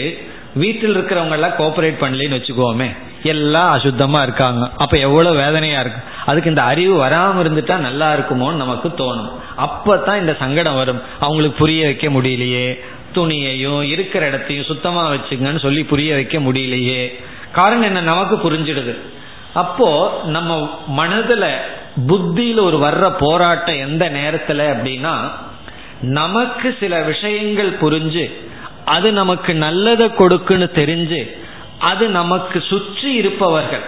[0.55, 2.97] வீட்டில் இருக்கிறவங்க எல்லாம் கோஆபரேட் பண்ணலன்னு வச்சுக்கோமே.
[3.23, 4.69] எல்லாம் அசுத்தமா இருக்காங்க.
[4.77, 6.01] அப்ப எவ்வளவு வேதனையா இருக்கு.
[6.25, 9.31] அதுக்கு இந்த அறிவு வராம இருந்துட்டா நல்லா இருக்குமோன்னு நமக்கு தோணும்.
[9.57, 11.01] அப்பதான் இந்த சங்கடம் வரும்.
[11.19, 12.79] அவங்களுக்கு புரிய வைக்க முடியலையே.
[13.13, 17.23] துணியையும் இருக்கிற இடத்தையும் சுத்தமா வச்சுங்கன்னு சொல்லி புரிய வைக்க முடியலையே.
[17.51, 18.01] காரணம் என்ன?
[18.01, 18.95] நமக்கு புரிஞ்சிடுது.
[19.53, 21.49] அப்போ நம்ம மனதுல
[22.07, 25.15] புத்தியில ஒரு வர்ற போராட்டம் எந்த நேரத்துல அப்படின்னா
[26.01, 28.44] நமக்கு சில விஷயங்கள் புரிஞ்சு
[28.85, 31.43] அது நமக்கு நல்லதை கொடுக்குன்னு தெரிஞ்சு
[31.79, 33.85] அது நமக்கு சுற்றி இருப்பவர்கள்.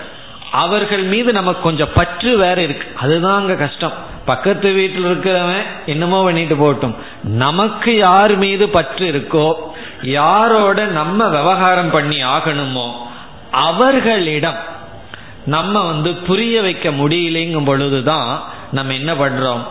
[0.52, 2.88] அவர்கள் மீது நமக்கு கொஞ்சம் பற்று வேற இருக்கு.
[3.00, 4.06] அதுதான் அங்க கஷ்டம்.
[4.26, 9.56] பக்கத்து வீட்டில் இருக்கிறவன் என்னமோ பண்ணிட்டு போட்டும் நமக்கு யார் மீது பற்று இருக்கோ
[10.02, 12.92] யாரோட நம்ம விவகாரம் பண்ணி ஆகணுமோ
[13.52, 14.58] அவர்களிடம்
[15.46, 19.64] நம்ம வந்து புரிய வைக்க முடியலைங்கும் பொழுதுதான் நம்ம என்ன பண்றோம்?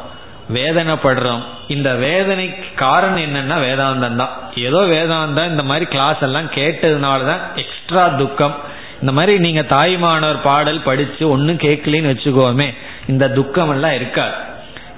[0.53, 1.43] வேதனைப்படுறோம்.
[1.69, 4.53] இந்த வேதனைக்கு காரணம் என்னன்னா வேதாந்தம் தான்.
[4.55, 8.55] ஏதோ வேதாந்தம் இந்த மாதிரி கிளாஸ் எல்லாம் கேட்டதுனால தான் எக்ஸ்ட்ரா துக்கம்.
[9.01, 12.75] இந்த மாதிரி நீங்க தாய்மானவர் பாடல் படிச்சு ஒன்னும் கேட்கலன்னு வச்சுக்கோமே
[13.07, 14.35] இந்த துக்கம் எல்லாம் இருக்காது.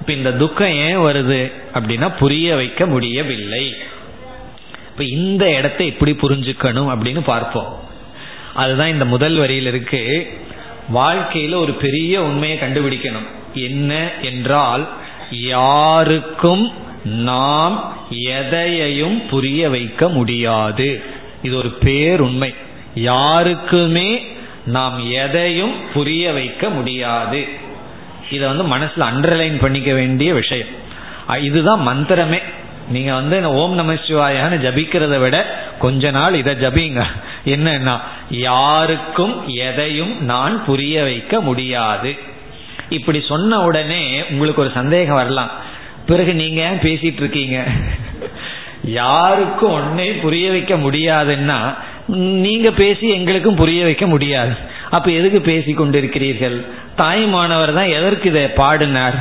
[0.00, 3.76] இப்ப இந்த துக்கம் ஏன் வருது அப்படின்னா புரிய வைக்க முடியவில்லை.
[4.90, 7.80] இப்ப இந்த இடத்தை எப்படி புரிஞ்சுக்கணும் அப்படின்னு பார்ப்போம்.
[8.54, 10.32] அதுதான் இந்த முதல் வரியில் இருக்கு.
[10.94, 13.28] வாழ்க்கையில ஒரு பெரிய உண்மையை கண்டுபிடிக்கணும்.
[13.54, 14.88] என்ன என்றால்
[15.30, 16.72] யாருக்கும்
[17.04, 21.02] நாம் எதையையும் புரிய வைக்க முடியாது.
[21.42, 22.54] இது ஒரு பேருண்மை.
[22.94, 24.26] யாருக்குமே
[24.64, 27.48] நாம் எதையும் புரிய வைக்க முடியாது.
[28.30, 30.66] இதை வந்து மனசில் அண்டர்லைன் பண்ணிக்க வேண்டிய விஷயம்.
[31.42, 32.42] இதுதான் மந்திரமே.
[32.88, 37.04] நீங்க வந்து ஓம் நம சிவாயான்னு ஜபிக்கிறத விட கொஞ்ச நாள் இதை ஜபிங்க.
[37.44, 38.00] என்னன்னா
[38.30, 42.27] யாருக்கும் எதையும் நான் புரிய வைக்க முடியாது.
[42.90, 45.50] இப்படி சொன்ன உடனே உங்களுக்கு ஒரு சந்தேகம் வரலாம்.
[46.06, 47.64] பிறகு நீங்க ஏன் பேசிட்டு இருக்கீங்க?
[48.82, 51.58] யாருக்கும் ஒன்னே புரிய வைக்க முடியாதுன்னா
[52.46, 54.54] நீங்க பேசி எங்களுக்கும் புரிய வைக்க முடியாது.
[54.90, 56.56] அப்ப எதுக்கு பேசி கொண்டிருக்கிறீர்கள்?
[56.96, 59.18] தாய்மானவர் தான் எதற்கு இதை பாடினார்?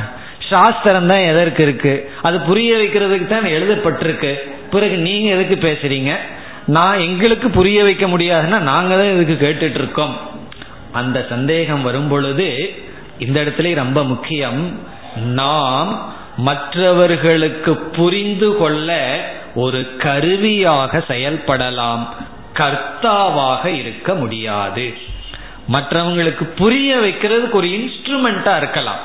[0.50, 2.10] சாஸ்திரம் தான் எதற்கு இருக்கு?
[2.22, 4.32] அது புரிய வைக்கிறதுக்கு தான் எழுதப்பட்டிருக்கு.
[4.70, 6.12] பிறகு நீங்க எதுக்கு பேசுறீங்க?
[6.66, 10.14] நான் எங்களுக்கு புரிய வைக்க முடியாதுன்னா நாங்க தான் இதுக்கு கேட்டுட்டு இருக்கோம்.
[10.92, 12.48] அந்த சந்தேகம் வரும் பொழுது
[13.18, 14.78] இந்த இடத்துல ரொம்ப முக்கியம்
[15.16, 19.20] நாம் மற்றவர்களுக்கு புரிந்து கொள்ள
[19.54, 22.08] ஒரு கருவியாக செயல்படலாம்.
[22.54, 24.98] கர்த்தாவாக இருக்க முடியாது.
[25.72, 29.00] மற்றவங்களுக்கு புரிய வைக்கிறதுக்கு ஒரு இன்ஸ்ட்ருமெண்டா இருக்கலாம்.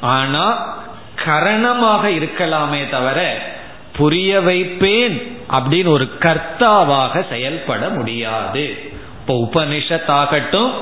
[0.00, 0.76] ஆனா
[1.26, 3.42] கரணமாக இருக்கலாமே தவிர
[3.96, 8.92] புரிய வைப்பேன் அப்படின்னு ஒரு கர்த்தாவாக செயல்பட முடியாது.
[9.20, 10.72] இப்போ உபனிஷத்தாகட்டும்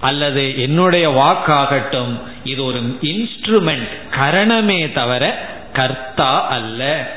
[0.00, 7.10] அல்லது என்னுடைய வாக்காகட்டும் இது ஒரு இன்ஸ்ட்ருமெண்ட் கரணமே தவிர கர்த்தா அல்ல.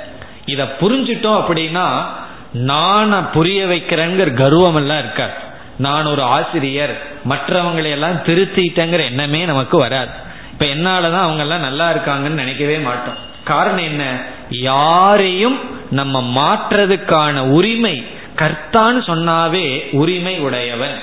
[0.45, 2.03] இத புரிஞ்சிட்டோம் அப்படின்னா
[2.51, 5.33] நான் புரிய வைக்கிறேங்கிற கர்வம் எல்லாம் இருக்காது.
[5.77, 10.09] நான் ஒரு ஆசிரியர் மற்றவங்களை எல்லாம் திருத்திட்டேங்கிற எண்ணமே நமக்கு வராது.
[10.51, 13.31] இப்ப என்னாலதான் அவங்க எல்லாம் நல்லா இருக்காங்கன்னு நினைக்கவே மாட்டோம்.
[13.43, 14.21] காரணம் என்ன?
[14.49, 15.59] யாரையும்
[15.91, 18.05] நம்ம மாற்றுறதுக்கான உரிமை
[18.35, 20.99] கர்த்தான்னு சொன்னாவே உரிமை உடையவன்.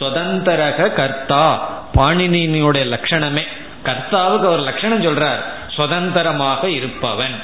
[0.00, 1.72] சுதந்திரக கர்த்தா.
[1.94, 3.42] பாணினியினுடைய லட்சணமே.
[3.84, 5.42] கர்த்தாவுக்கு ஒரு லட்சணம் சொல்றார்.
[5.68, 7.40] சுதந்திரமாக இருப்பவன்.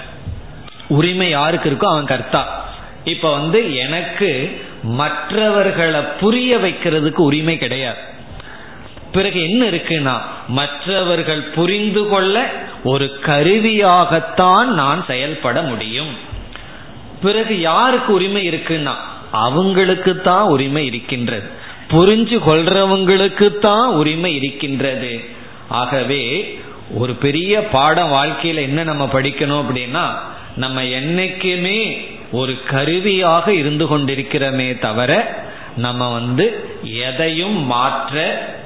[0.89, 2.69] உரிமை யாருக்கு இருக்கோ அவன் கர்த்தா.
[3.05, 7.99] இப்ப வந்து எனக்கு மற்றவர்களை புரிய வைக்கிறதுக்கு உரிமை கிடையாது.
[9.13, 12.51] பிறகு என்ன இருக்குன்னா மற்றவர்கள் புரிந்து கொள்ள
[12.85, 16.17] ஒரு கருவியாகத்தான் நான் செயல்பட முடியும்.
[17.23, 18.95] பிறகு யாருக்கு உரிமை இருக்குன்னா
[19.31, 21.51] அவங்களுக்கு தான் உரிமை இருக்கின்றது.
[21.93, 25.21] புரிஞ்சு கொள்றவங்களுக்கு தான் உரிமை இருக்கின்றது.
[25.69, 26.25] ஆகவே
[26.97, 30.05] ஒரு பெரிய பாடம் வாழ்க்கையில என்ன நம்ம படிக்கணும் அப்படின்னா
[30.57, 31.81] நம்ம என்னைக்குமே
[32.33, 35.13] ஒரு கருவியாக இருந்து கொண்டிருக்கிறோமே தவிர
[35.77, 36.45] நம்ம வந்து
[36.83, 38.15] எதையும் மாற்ற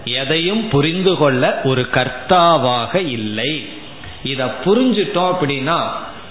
[0.05, 3.65] எதையும் புரிந்து கொள்ள ஒரு கர்த்தாவாக இல்லை.
[4.23, 5.79] இத புரிஞ்சிட்டோம் அப்படின்னா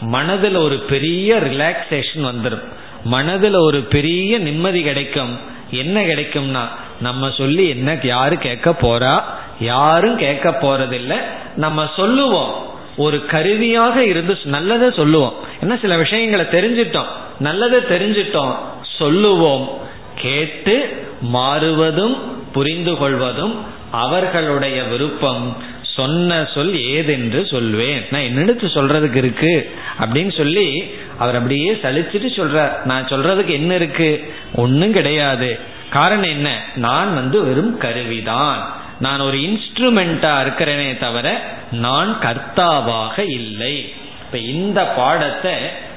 [0.01, 2.65] மனதில் ஒரு பெரிய ரிலாக்ஸேஷன் வந்துடும்
[3.03, 5.33] மனதில் ஒரு பெரிய நிம்மதி கிடைக்கும்.
[5.77, 6.61] என்ன கிடைக்கும்னா
[7.01, 9.21] நம்ம சொல்லி என்ன யாரு கேட்க போறா?
[9.59, 11.15] யாரும் கேட்க போறதில்லை.
[11.55, 12.71] நம்ம சொல்லுவோம்.
[12.97, 15.33] ஒரு கருவியாக இருந்து நல்லதை சொல்லுவோம்.
[15.61, 17.07] என்ன சில விஷயங்களை தெரிஞ்சிட்டோம்.
[17.39, 18.55] நல்லதை தெரிஞ்சிட்டோம்.
[18.97, 19.77] சொல்லுவோம்.
[20.15, 25.57] கேட்டு மாறுவதும் புரிந்து கொள்வதும் அவர்களுடைய விருப்பம்.
[25.95, 28.05] சொன்ன சொல் ஏதென்று சொல்வேன்.
[28.11, 29.75] நான் என்னெடுத்து சொல்றதுக்கு இருக்கு?
[29.99, 30.83] அப்படின்னு சொல்லி
[31.17, 32.83] அவர் அப்படியே சலிச்சுட்டு சொல்றார்.
[32.83, 34.33] நான் சொல்றதுக்கு என்ன இருக்கு?
[34.55, 35.59] ஒன்றும் கிடையாது.
[35.89, 36.61] காரணம் என்ன?
[36.75, 38.81] நான் வந்து வெறும் கருவிதான்.
[38.99, 43.93] நான் ஒரு இன்ஸ்ட்ருமெண்டா இருக்கிறேனே தவிர நான் கர்த்தாவாக இல்லை.
[44.25, 45.53] இப்ப இந்த பாடத்தை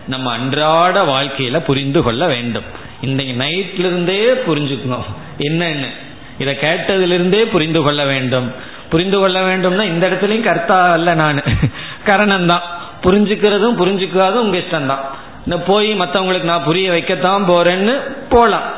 [0.09, 2.65] நம்ம அன்றாட வாழ்க்கையில புரிந்து கொள்ள வேண்டும்.
[3.01, 5.05] இன்னைக்கு நைட்ல இருந்தே புரிஞ்சுக்கணும்.
[5.39, 5.87] என்னன்னு?
[6.39, 8.75] இதை கேட்டதிலிருந்தே புரிந்து கொள்ள வேண்டும்.
[8.91, 11.43] புரிந்து கொள்ள வேண்டும்னா இந்த இடத்துலயும் கர்த்தா அல்ல நான்.
[12.05, 12.65] கரணம் தான்
[13.03, 15.05] புரிஞ்சுக்கிறதும் புரிஞ்சுக்காதும் உங்க இஷ்டம் தான்
[15.45, 17.95] இந்த போய் மற்றவங்களுக்கு நான் புரிய வைக்கத்தான் போறேன்னு
[18.29, 18.69] போகலாம்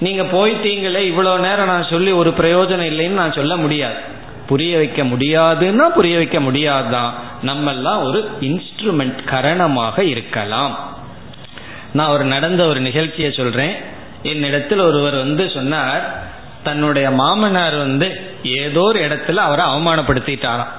[0.00, 3.98] நீங்க போயிட்டீங்களே இவ்வளோ நேரம் நான் சொல்லி ஒரு பிரயோஜனம் இல்லைன்னு நான் சொல்ல முடியாது.
[4.46, 7.10] புரிய வைக்க முடியாதுன்னா புரிய வைக்க முடியாதுதான்.
[7.42, 10.74] நம்ம எல்லாம் ஒரு இன்ஸ்ட்ருமெண்ட் கரணமாக இருக்கலாம்.
[11.92, 13.74] நான் ஒரு நடந்த ஒரு நிகழ்ச்சியை சொல்றேன்.
[14.22, 16.04] என்னிடத்தில் ஒருவர் வந்து சொன்னார்
[16.68, 18.08] தன்னுடைய மாமனார் வந்து
[18.42, 20.72] ஏதோ ஒரு இடத்துல அவரை அவமானப்படுத்திட்டாராம்.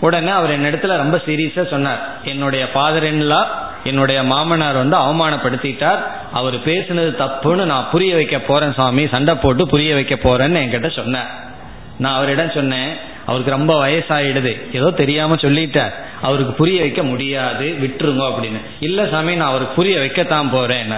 [0.00, 2.00] உடனே அவர் என்னிடத்துல ரொம்ப சீரியஸா சொன்னார்.
[2.24, 3.40] என்னுடைய ஃபாதர் இன்லா
[3.84, 6.00] என்னுடைய மாமனார் வந்து அவமானப்படுத்திட்டார்.
[6.32, 11.30] அவர் பேசுனது தப்புன்னு நான் புரிய வைக்க போறேன் சுவாமி சண்டை போட்டு புரிய வைக்க போறேன்னு என்கிட்ட சொன்னார்.
[11.98, 12.90] நான் அவரிடம் சொன்னேன்
[13.26, 14.52] அவருக்கு ரொம்ப வயசாயிடுது.
[14.72, 15.92] ஏதோ தெரியாம சொல்லிட்டார்.
[16.22, 18.60] அவருக்கு புரிய வைக்க முடியாது விட்டுருங்க அப்படின்னு.
[18.80, 20.92] இல்ல சாமி நான் அவருக்கு புரிய வைக்கத்தான் போறேன்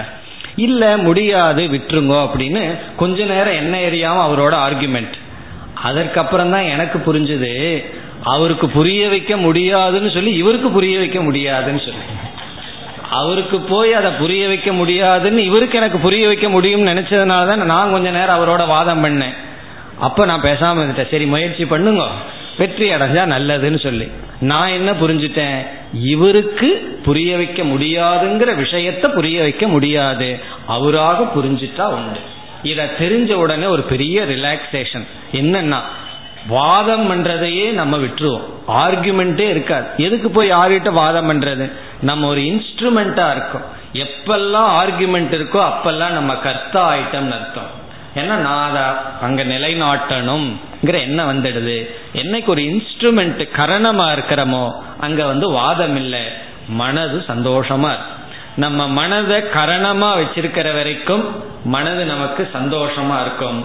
[0.55, 5.13] இல்ல முடியாது விட்டுருங்க அப்படின்னு கொஞ்ச நேரம் என்ன எரியாம அவரோட ஆர்குமெண்ட்
[5.73, 7.83] அதற்கப்புறம் தான் எனக்கு புரிஞ்சுது
[8.23, 11.99] அவருக்கு புரிய வைக்க முடியாதுன்னு சொல்லி இவருக்கு புரிய வைக்க முடியாதுன்னு சொல்லி.
[13.09, 18.11] அவருக்கு போய் அதை புரிய வைக்க முடியாதுன்னு இவருக்கு எனக்கு புரிய வைக்க முடியும்னு நினைச்சதுனால தான் நான் கொஞ்ச
[18.11, 19.33] நேரம் அவரோட வாதம் பண்ணேன்.
[19.99, 21.11] அப்ப நான் பேசாம இருந்துட்டேன்.
[21.11, 22.03] சரி முயற்சி பண்ணுங்க.
[22.57, 24.11] வெற்றி அடைஞ்சா நல்லதுன்னு சொல்லி.
[24.39, 25.67] நான் என்ன புரிஞ்சுட்டேன்?
[25.93, 30.39] இவருக்கு புரிய வைக்க முடியாதுங்கிற விஷயத்த புரிய வைக்க முடியாது.
[30.67, 32.19] அவராக புரிஞ்சிட்டா உண்டு.
[32.63, 35.77] இத தெரிஞ்ச உடனே ஒரு பெரிய ரிலாக்ஸேஷன் என்னன்னா
[36.47, 38.43] வாதம் பண்றதையே நம்ம விட்டுருவோம்.
[38.67, 39.87] ஆர்குமெண்டே இருக்காது.
[39.97, 41.71] எதுக்கு போய் யார்கிட்ட வாதம் பண்றது?
[42.01, 43.81] நம்ம ஒரு இன்ஸ்ட்ருமெண்டா இருக்கும்.
[43.93, 47.81] எப்பெல்லாம் ஆர்குமெண்ட் இருக்கோ அப்பெல்லாம் நம்ம கர்த்தா ஆயிட்டம்னு அர்த்தம்.
[48.15, 48.83] ஏன்னா நான் அதை
[49.21, 51.77] அங்க நிலைநாட்டணும்ங்கிற என்ன வந்துடுது?
[52.13, 54.65] என்னைக்கு ஒரு இன்ஸ்ட்ருமெண்ட் கரணமா இருக்கிறோமோ
[54.99, 56.23] அங்க வந்து வாதம் இல்லை
[56.81, 58.11] மனது சந்தோஷமா இருக்கு.
[58.55, 61.23] நம்ம மனதை கரணமா வச்சிருக்கிற வரைக்கும்
[61.75, 63.59] மனது நமக்கு சந்தோஷமா இருக்கும்.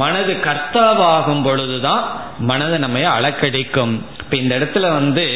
[0.00, 2.02] மனது கர்த்தாவாகும் பொழுதுதான்
[2.50, 5.26] மனது நம்ம அளக்கடிக்கும் இப்ப இந்த இடத்துல வந்து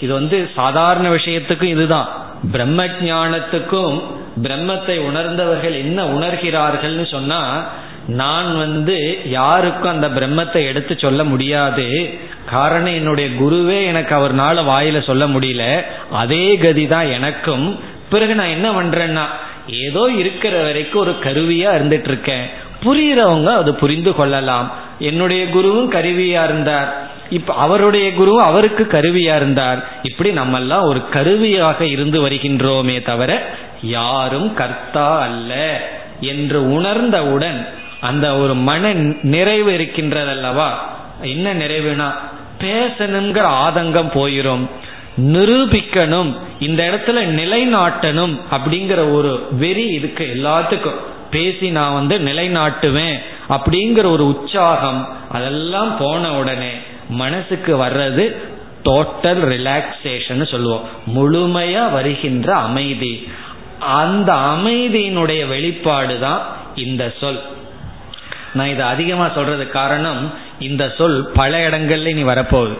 [0.00, 2.08] இது வந்து சாதாரண விஷயத்துக்கும் இதுதான்.
[2.52, 3.96] பிரம்ம ஜானத்துக்கும்
[4.42, 7.66] பிரம்மத்தை உணர்ந்தவர்கள் என்ன உணர்கிறார்கள்னு சொன்னா
[8.06, 12.18] நான் வந்து யாருக்கும் அந்த பிரம்மத்தை எடுத்து சொல்ல முடியாது.
[12.50, 15.84] காரணம் என்னுடைய குருவே எனக்கு அவர்னால வாயில சொல்ல முடியல.
[16.10, 17.80] அதே கதி தான் எனக்கும்.
[18.10, 19.22] பிறகு நான் என்ன பண்றேன்னா
[19.68, 22.50] ஏதோ இருக்கிற வரைக்கும் ஒரு கருவியா இருந்துட்டு இருக்கேன்.
[22.84, 24.72] புரிகிறவங்க அது புரிந்து கொள்ளலாம்.
[24.98, 27.10] என்னுடைய குருவும் கருவியா இருந்தார்.
[27.30, 29.88] இப்ப அவருடைய குரு அவருக்கு கருவியா இருந்தார்.
[30.02, 35.80] இப்படி நம்ம எல்லாம் ஒரு கருவியாக இருந்து வருகின்றோமே தவிர யாரும் கர்த்தா அல்ல
[36.20, 37.68] என்று உணர்ந்தவுடன்
[38.00, 40.68] அந்த ஒரு மன நிறைவு இருக்கின்றதல்லவா?
[41.22, 42.12] என்ன நிறைவுனா
[42.60, 44.68] பேசணுங்கிற ஆதங்கம் போயிரும்.
[45.20, 51.00] நிரூபிக்கணும் இந்த இடத்துல நிலைநாட்டணும் அப்படிங்கிற ஒரு வெறி இருக்கு எல்லாத்துக்கும்.
[51.30, 53.18] பேசி நான் வந்து நிலைநாட்டுவேன்
[53.48, 56.70] அப்படிங்கிற ஒரு உற்சாகம் அதெல்லாம் போன உடனே
[57.08, 58.36] மனசுக்கு வர்றது
[58.84, 60.88] டோட்டல் ரிலாக்ஸேஷன் சொல்லுவோம்.
[61.16, 63.28] முழுமையா வருகின்ற அமைதி.
[63.78, 67.40] அந்த அமைதியினுடைய வெளிப்பாடு தான் இந்த சொல்.
[68.54, 72.78] நான் இதை அதிகமாக சொல்றது காரணம் இந்த சொல் பல இடங்கள்ல நீ வரப்போகுது.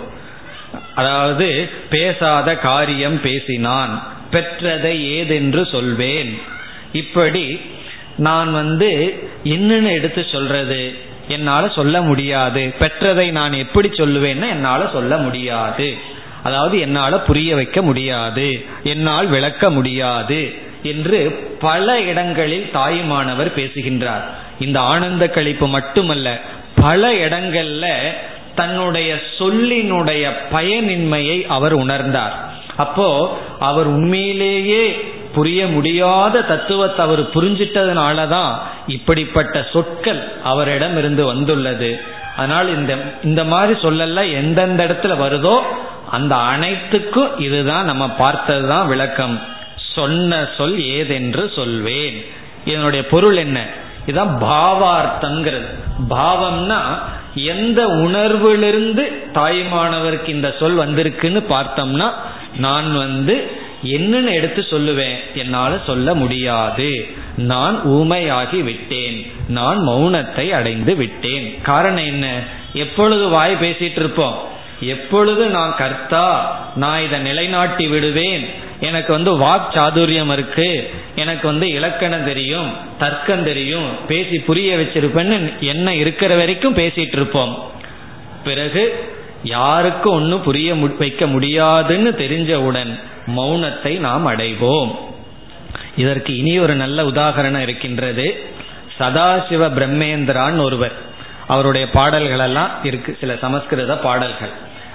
[0.94, 6.38] அதாவது பேசாத காரியம் பேசினான் பெற்றதை ஏதென்று சொல்வேன்.
[6.92, 7.60] இப்படி
[8.16, 10.94] நான் வந்து என்னன்னு எடுத்து சொல்றது?
[11.28, 12.74] என்னால சொல்ல முடியாது.
[12.80, 15.98] பெற்றதை நான் எப்படி சொல்லுவேன்னா என்னால சொல்ல முடியாது.
[16.42, 18.64] அதாவது என்னால புரிய வைக்க முடியாது.
[18.82, 24.24] என்னால் விளக்க முடியாது என்று பல இடங்களில் தாயுமானவர் பேசுகின்றார்.
[24.58, 26.40] இந்த ஆனந்த கழிப்பு மட்டுமல்ல
[26.74, 27.86] பல இடங்கள்ல
[28.54, 32.32] தன்னுடைய சொல்லினுடைய பயனின்மையை அவர் உணர்ந்தார்.
[32.76, 35.04] அப்போ அவர் உண்மையிலேயே
[35.34, 38.54] புரிய முடியாத தத்துவத்தை அவர் புரிஞ்சிட்டதுனாலதான்
[38.86, 42.00] இப்படிப்பட்ட சொற்கள் அவரிடம் இருந்து வந்துள்ளது.
[42.36, 45.60] அதனால் இந்த இந்த மாதிரி சொல்லல எந்தெந்த இடத்துல வருதோ
[46.10, 49.40] அந்த அனைத்துக்கும் இதுதான் நம்ம பார்த்தது தான் விளக்கம்.
[49.94, 52.24] சொன்ன சொல் ஏதென்று சொல்வேன்.
[52.64, 53.66] இதனுடைய பொருள் என்ன?
[54.06, 55.66] இதுதான் பாவார்த்தம்ங்கிறது.
[56.10, 56.78] பாவம்னா
[57.34, 59.02] எந்த உணர்விலிருந்து
[59.34, 62.12] தாய்மானவருக்கு இந்த சொல் வந்திருக்குன்னு பார்த்தோம்னா
[62.56, 63.50] நான் வந்து
[63.84, 65.14] என்னன்னு எடுத்து சொல்லுவேன்.
[65.34, 67.06] என்னால சொல்ல முடியாது.
[67.36, 69.32] நான் ஊமையாகி விட்டேன்.
[69.48, 71.58] நான் மௌனத்தை அடைந்து விட்டேன்.
[71.62, 72.42] காரணம் என்ன?
[72.72, 74.56] எப்பொழுது வாய் பேசிட்டு இருப்போம்?
[74.80, 78.48] எப்பொழுது நான் கர்த்தா நான் இதை நிலைநாட்டி விடுவேன்?
[78.80, 80.90] எனக்கு வந்து வாக் சாதுரியம் இருக்கு.
[81.16, 87.70] எனக்கு வந்து இலக்கணம் தெரியும் தர்க்கம் தெரியும் பேசி புரிய வச்சிருப்பேன்னு என்ன இருக்கிற வரைக்கும் பேசிட்டு இருப்போம்.
[88.44, 89.12] பிறகு
[89.42, 93.00] யாருக்கும் ஒன்னும் புரிய வைக்க முடியாதுன்னு தெரிஞ்சவுடன்
[93.36, 94.94] மௌனத்தை நாம் அடைவோம்.
[95.96, 98.50] இதற்கு இனி ஒரு நல்ல உதாகரணம் இருக்கின்றது.
[98.98, 100.92] சதாசிவ பிரம்மேந்திரான் ஒருவர்.
[101.46, 104.50] அவருடைய பாடல்கள் எல்லாம் இருக்கு சில சமஸ்கிருத பாடல்கள்.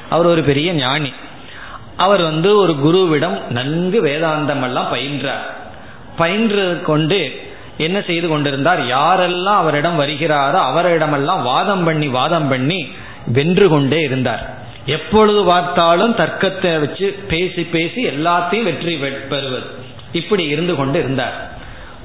[0.10, 1.14] அவர் ஒரு பெரிய ஞானி.
[1.98, 5.54] அவர் வந்து ஒரு குருவிடம் நன்கு வேதாந்தம் எல்லாம் பயின்றார்.
[6.18, 8.82] பயின்று கொண்டு என்ன செய்து கொண்டிருந்தார்?
[8.82, 12.92] யாரெல்லாம் அவரிடம் வருகிறாரோ அவரிடமெல்லாம் வாதம் பண்ணி வாதம் பண்ணி
[13.26, 14.44] வென்று கொண்டே இருந்தார்.
[14.86, 18.96] எப்பொழுது பார்த்தாலும் தர்க்கத்தை வச்சு பேசி பேசி எல்லாத்தையும் வெற்றி
[19.30, 19.64] பெறுவது.
[20.12, 21.36] இப்படி இருந்து கொண்டு இருந்தார்.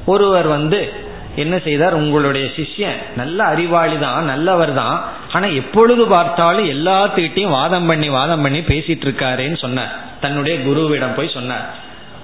[0.07, 0.93] ஒருவர் வந்து
[1.37, 1.95] என்ன செய்தார்?
[1.95, 8.61] உங்களுடைய சிஷ்யன் நல்ல அறிவாளி தான் நல்லவர் தான் ஆனா எப்பொழுது பார்த்தாலும் எல்லாத்துக்கிட்டையும் வாதம் பண்ணி வாதம் பண்ணி
[8.61, 9.93] பேசிட்டு இருக்காருன்னு சொன்னார்.
[10.21, 11.67] தன்னுடைய குருவிடம் போய் சொன்னார்.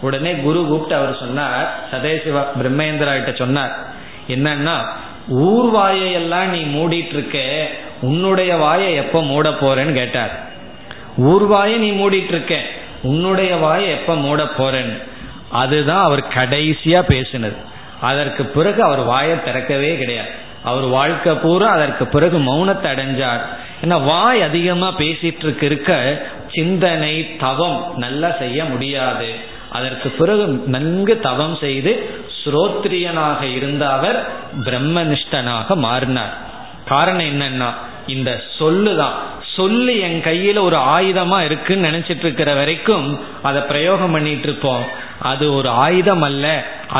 [0.01, 3.74] உடனே குரு கூப்பிட்டு அவர் சொன்னார் சதேசிவ பிரம்மேந்திரா கிட்ட சொன்னார்.
[4.28, 4.76] என்னன்னா
[5.28, 7.66] ஊர் வாயையெல்லாம் நீ மூடிட்டு இருக்க
[8.00, 10.42] உன்னுடைய வாயை எப்ப மூட போறேன்னு கேட்டார்.
[11.18, 12.60] ஊர்வாயை நீ மூடிட்டு இருக்க
[13.02, 15.02] உன்னுடைய வாயை எப்ப மூட போறேன்னு
[15.50, 17.56] அதுதான் அவர் கடைசியா பேசினது.
[18.00, 20.28] அதற்கு பிறகு அவர் வாயை திறக்கவே கிடையாது.
[20.64, 23.40] அவர் வாழ்க்கை பூரா அதற்கு பிறகு மௌனத்தை அடைஞ்சார்.
[23.84, 26.22] ஏன்னா வாய் அதிகமா பேசிட்டு இருக்க இருக்க
[26.52, 29.34] சிந்தனை தவம் நல்லா செய்ய முடியாது.
[29.74, 31.92] அதற்கு பிறகு நன்கு தவம் செய்து
[32.38, 34.18] ஸ்ரோத்ரியனாக இருந்த அவர்
[34.64, 36.34] பிரம்மனிஷ்டனாக மாறினார்.
[36.88, 37.70] காரணம் என்னன்னா
[38.06, 39.16] இந்த சொல்லுதான்.
[39.56, 43.06] சொல்லு என் கையில ஒரு ஆயுதமா இருக்குன்னு நினைச்சிட்டு இருக்கிற வரைக்கும்
[43.42, 44.84] அதை பிரயோகம் பண்ணிட்டு இருப்போம்
[45.30, 46.46] அது ஒரு ஆயுதம் அல்ல.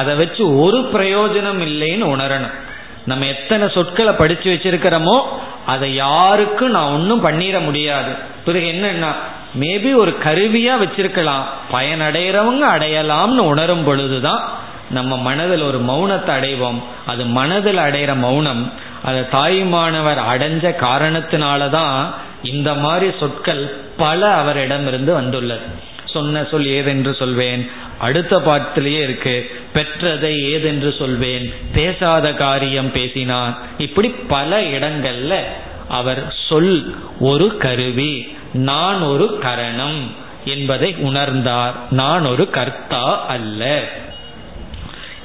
[0.01, 2.57] அதை வச்சு ஒரு பிரயோஜனம் இல்லைன்னு உணரணும்.
[3.07, 5.17] நம்ம எத்தனை சொற்களை படிச்சு வச்சிருக்கிறோமோ
[5.67, 8.13] அதை யாருக்கும் நான் ஒன்றும் பண்ணிட முடியாது.
[8.45, 9.13] பிறகு என்னன்னா
[9.61, 11.45] மேபி ஒரு கருவியா வச்சிருக்கலாம்.
[11.73, 14.45] பயனடைகிறவங்க அடையலாம்னு உணரும் பொழுதுதான்
[14.91, 16.81] நம்ம மனதில் ஒரு மௌனத்தை அடைவோம்.
[17.07, 23.65] அது மனதில் அடைகிற மௌனம் அது தாயுமானவர் அடைஞ்ச காரணத்தினால தான் இந்த மாதிரி சொற்கள்
[23.97, 25.67] பல அவரிடமிருந்து வந்துள்ளது.
[26.05, 29.35] சொன்ன சொல் ஏதென்று சொல்வேன் அடுத்த பாட்டிலேயே இருக்கு
[29.75, 33.53] பெற்றதை ஏதென்று சொல்வேன் பேசாத காரியம் பேசினான்.
[33.79, 35.35] இப்படி பல இடங்கள்ல
[35.89, 38.15] அவர் சொல் ஒரு கருவி.
[38.55, 41.73] நான் ஒரு கரணம் என்பதை உணர்ந்தார்.
[41.91, 43.89] நான் ஒரு கர்த்தா அல்ல.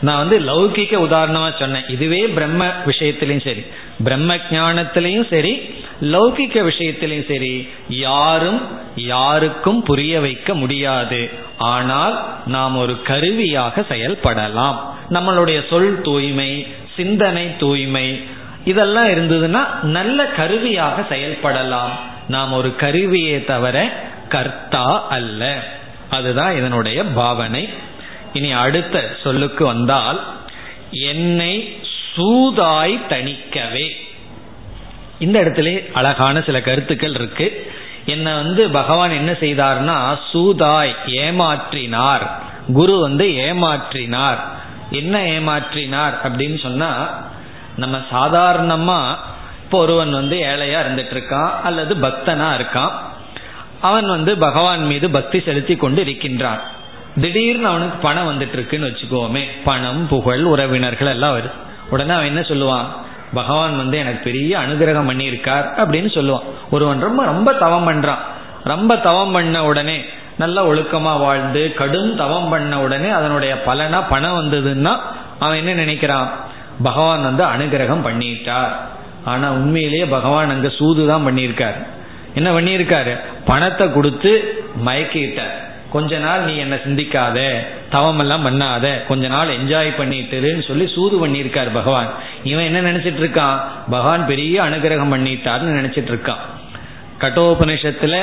[0.02, 1.88] நான் வந்து லௌகிக்க உதாரணமா சொன்னேன்.
[1.88, 3.64] இதுவே பிரம்ம விஷயத்திலையும் சரி
[4.04, 5.54] பிரம்ம ஞானத்திலையும் சரி
[6.02, 8.62] லௌகிக்க விஷயத்திலையும் சரி யாரும்
[8.96, 11.30] யாருக்கும் புரிய வைக்க முடியாது.
[11.58, 14.78] ஆனால் நாம் ஒரு கருவியாக செயல்படலாம்.
[15.10, 18.24] நம்மளுடைய சொல் தூய்மை சிந்தனை தூய்மை
[18.64, 21.90] இதெல்லாம் இருந்ததுன்னா நல்ல கருவியாக செயல்படலாம்.
[22.28, 23.90] நாம் ஒரு கருவியே தவிர
[24.30, 25.64] கர்த்தா அல்ல.
[26.10, 27.70] அதுதான் இதனுடைய பாவனை.
[28.34, 30.24] இனி அடுத்த சொல்லுக்கு வந்தால்
[30.92, 31.82] என்னை
[32.18, 33.92] சூதாய் தணிக்கவே.
[35.20, 37.72] இந்த இடத்துல அழகான சில கருத்துக்கள் இருக்கு.
[38.06, 42.30] என்ன வந்து பகவான் என்ன செய்தார்னா சூதாய் ஏமாற்றினார்.
[42.74, 44.40] குரு வந்து ஏமாற்றினார்.
[44.92, 47.08] என்ன ஏமாற்றினார் அப்படின்னு சொன்னா
[47.76, 49.02] நம்ம சாதாரணமா
[49.64, 52.92] இப்போ ஒருவன் வந்து ஏழையா இருந்துட்டு இருக்கான் அல்லது பக்தனா இருக்கான்.
[53.82, 56.62] அவன் வந்து பகவான் மீது பக்தி செலுத்தி கொண்டு இருக்கின்றான்.
[57.22, 59.44] திடீர்னு அவனுக்கு பணம் வந்துட்டு இருக்குன்னு வச்சுக்கோமே.
[59.64, 61.52] பணம் புகழ் உறவினர்கள் எல்லாம் வருது.
[61.90, 62.86] உடனே அவன் என்ன சொல்லுவான்?
[63.34, 66.44] பகவான் வந்து எனக்கு பெரிய அனுகிரகம் பண்ணியிருக்கார் அப்படின்னு சொல்லுவான்.
[66.72, 68.18] ஒருவன் ரொம்ப ரொம்ப தவம் பண்றான்.
[68.64, 70.06] ரொம்ப தவம் பண்ண உடனே
[70.38, 75.00] நல்ல ஒழுக்கமா வாழ்ந்து கடும் தவம் பண்ண உடனே அதனுடைய பலனா பணம் வந்ததுன்னா
[75.40, 76.30] அவன் என்ன நினைக்கிறான்?
[76.84, 78.72] பகவான் வந்து அனுகிரகம் பண்ணிட்டார்.
[79.26, 81.86] ஆனா உண்மையிலேயே பகவான் அங்க சூதுதான் பண்ணியிருக்கார்.
[82.36, 83.20] என்ன பண்ணியிருக்காரு?
[83.46, 85.56] பணத்தை கொடுத்து மயக்கிட்டார்.
[85.92, 87.40] கொஞ்ச நாள் நீ என்ன சிந்திக்காத
[87.92, 92.10] தவமெல்லாம் பண்ணாத கொஞ்ச நாள் என்ஜாய் பண்ணிட்டுருன்னு சொல்லி சூது பண்ணியிருக்கார் பகவான்.
[92.44, 93.58] இவன் என்ன நினைச்சிட்டு இருக்கான்
[93.90, 96.44] பகவான் பெரிய அனுகிரகம் பண்ணிட்டார்னு நினைச்சிட்டு இருக்கான்
[97.20, 98.18] கட்டோபனிஷத்துல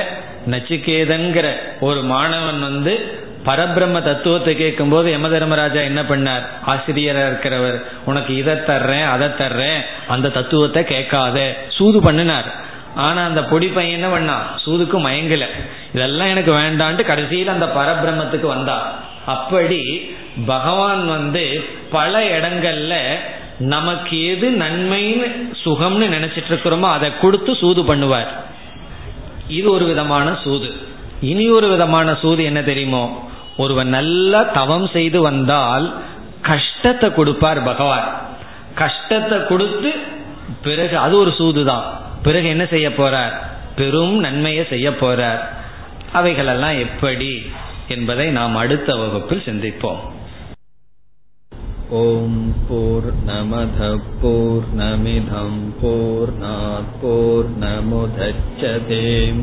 [0.51, 1.47] நச்சிகேதங்கிற
[1.81, 6.45] ஒரு மாணவன் வந்து பரபிரம்ம தத்துவத்தை கேட்கும் போது யம தர்மராஜா என்ன பண்ணார்?
[6.65, 7.83] ஆசிரியராக இருக்கிறவர்.
[8.05, 9.81] உனக்கு இதை தர்றேன் அதை தர்றேன்.
[10.09, 11.57] அந்த தத்துவத்தை கேட்காத.
[11.69, 12.75] சூது பண்ணினார்.
[12.95, 14.59] ஆனா அந்த பொடி பையன் என்ன பண்ணா?
[14.67, 15.45] சூதுக்கு மயங்கல.
[15.95, 18.95] இதெல்லாம் எனக்கு வேண்டான்ட்டு கடைசியில் அந்த பரபிரம்மத்துக்கு வந்தா.
[19.27, 20.11] அப்படி
[20.47, 22.95] பகவான் வந்து பல இடங்கள்ல
[23.59, 25.29] நமக்கு எது நன்மைன்னு
[25.65, 28.27] சுகம்னு நினைச்சிட்டு இருக்கிறோமோ அதை கொடுத்து சூது பண்ணுவார்.
[29.49, 30.75] இது ஒரு விதமான சூது.
[31.21, 33.31] இனி ஒரு விதமான சூது என்ன தெரியுமோ?
[33.57, 35.95] ஒருவன் நல்லா தவம் செய்து வந்தால்
[36.43, 38.09] கஷ்டத்தை கொடுப்பார் பகவான்.
[38.75, 39.93] கஷ்டத்தை கொடுத்து
[40.63, 41.87] பிறகு அது ஒரு சூதுதான்.
[42.23, 43.35] பிறகு என்ன செய்ய போறார்?
[43.77, 45.41] பெரும் நன்மையை செய்ய போறார்.
[46.13, 47.43] அவைகளெல்லாம் எப்படி
[47.89, 50.03] என்பதை நாம் அடுத்த வகுப்பில் சிந்திப்போம்.
[51.91, 56.33] ஓம் போர் நமத போர் நமிதம் போர்
[57.01, 59.43] போர் நமுதச்சதேம்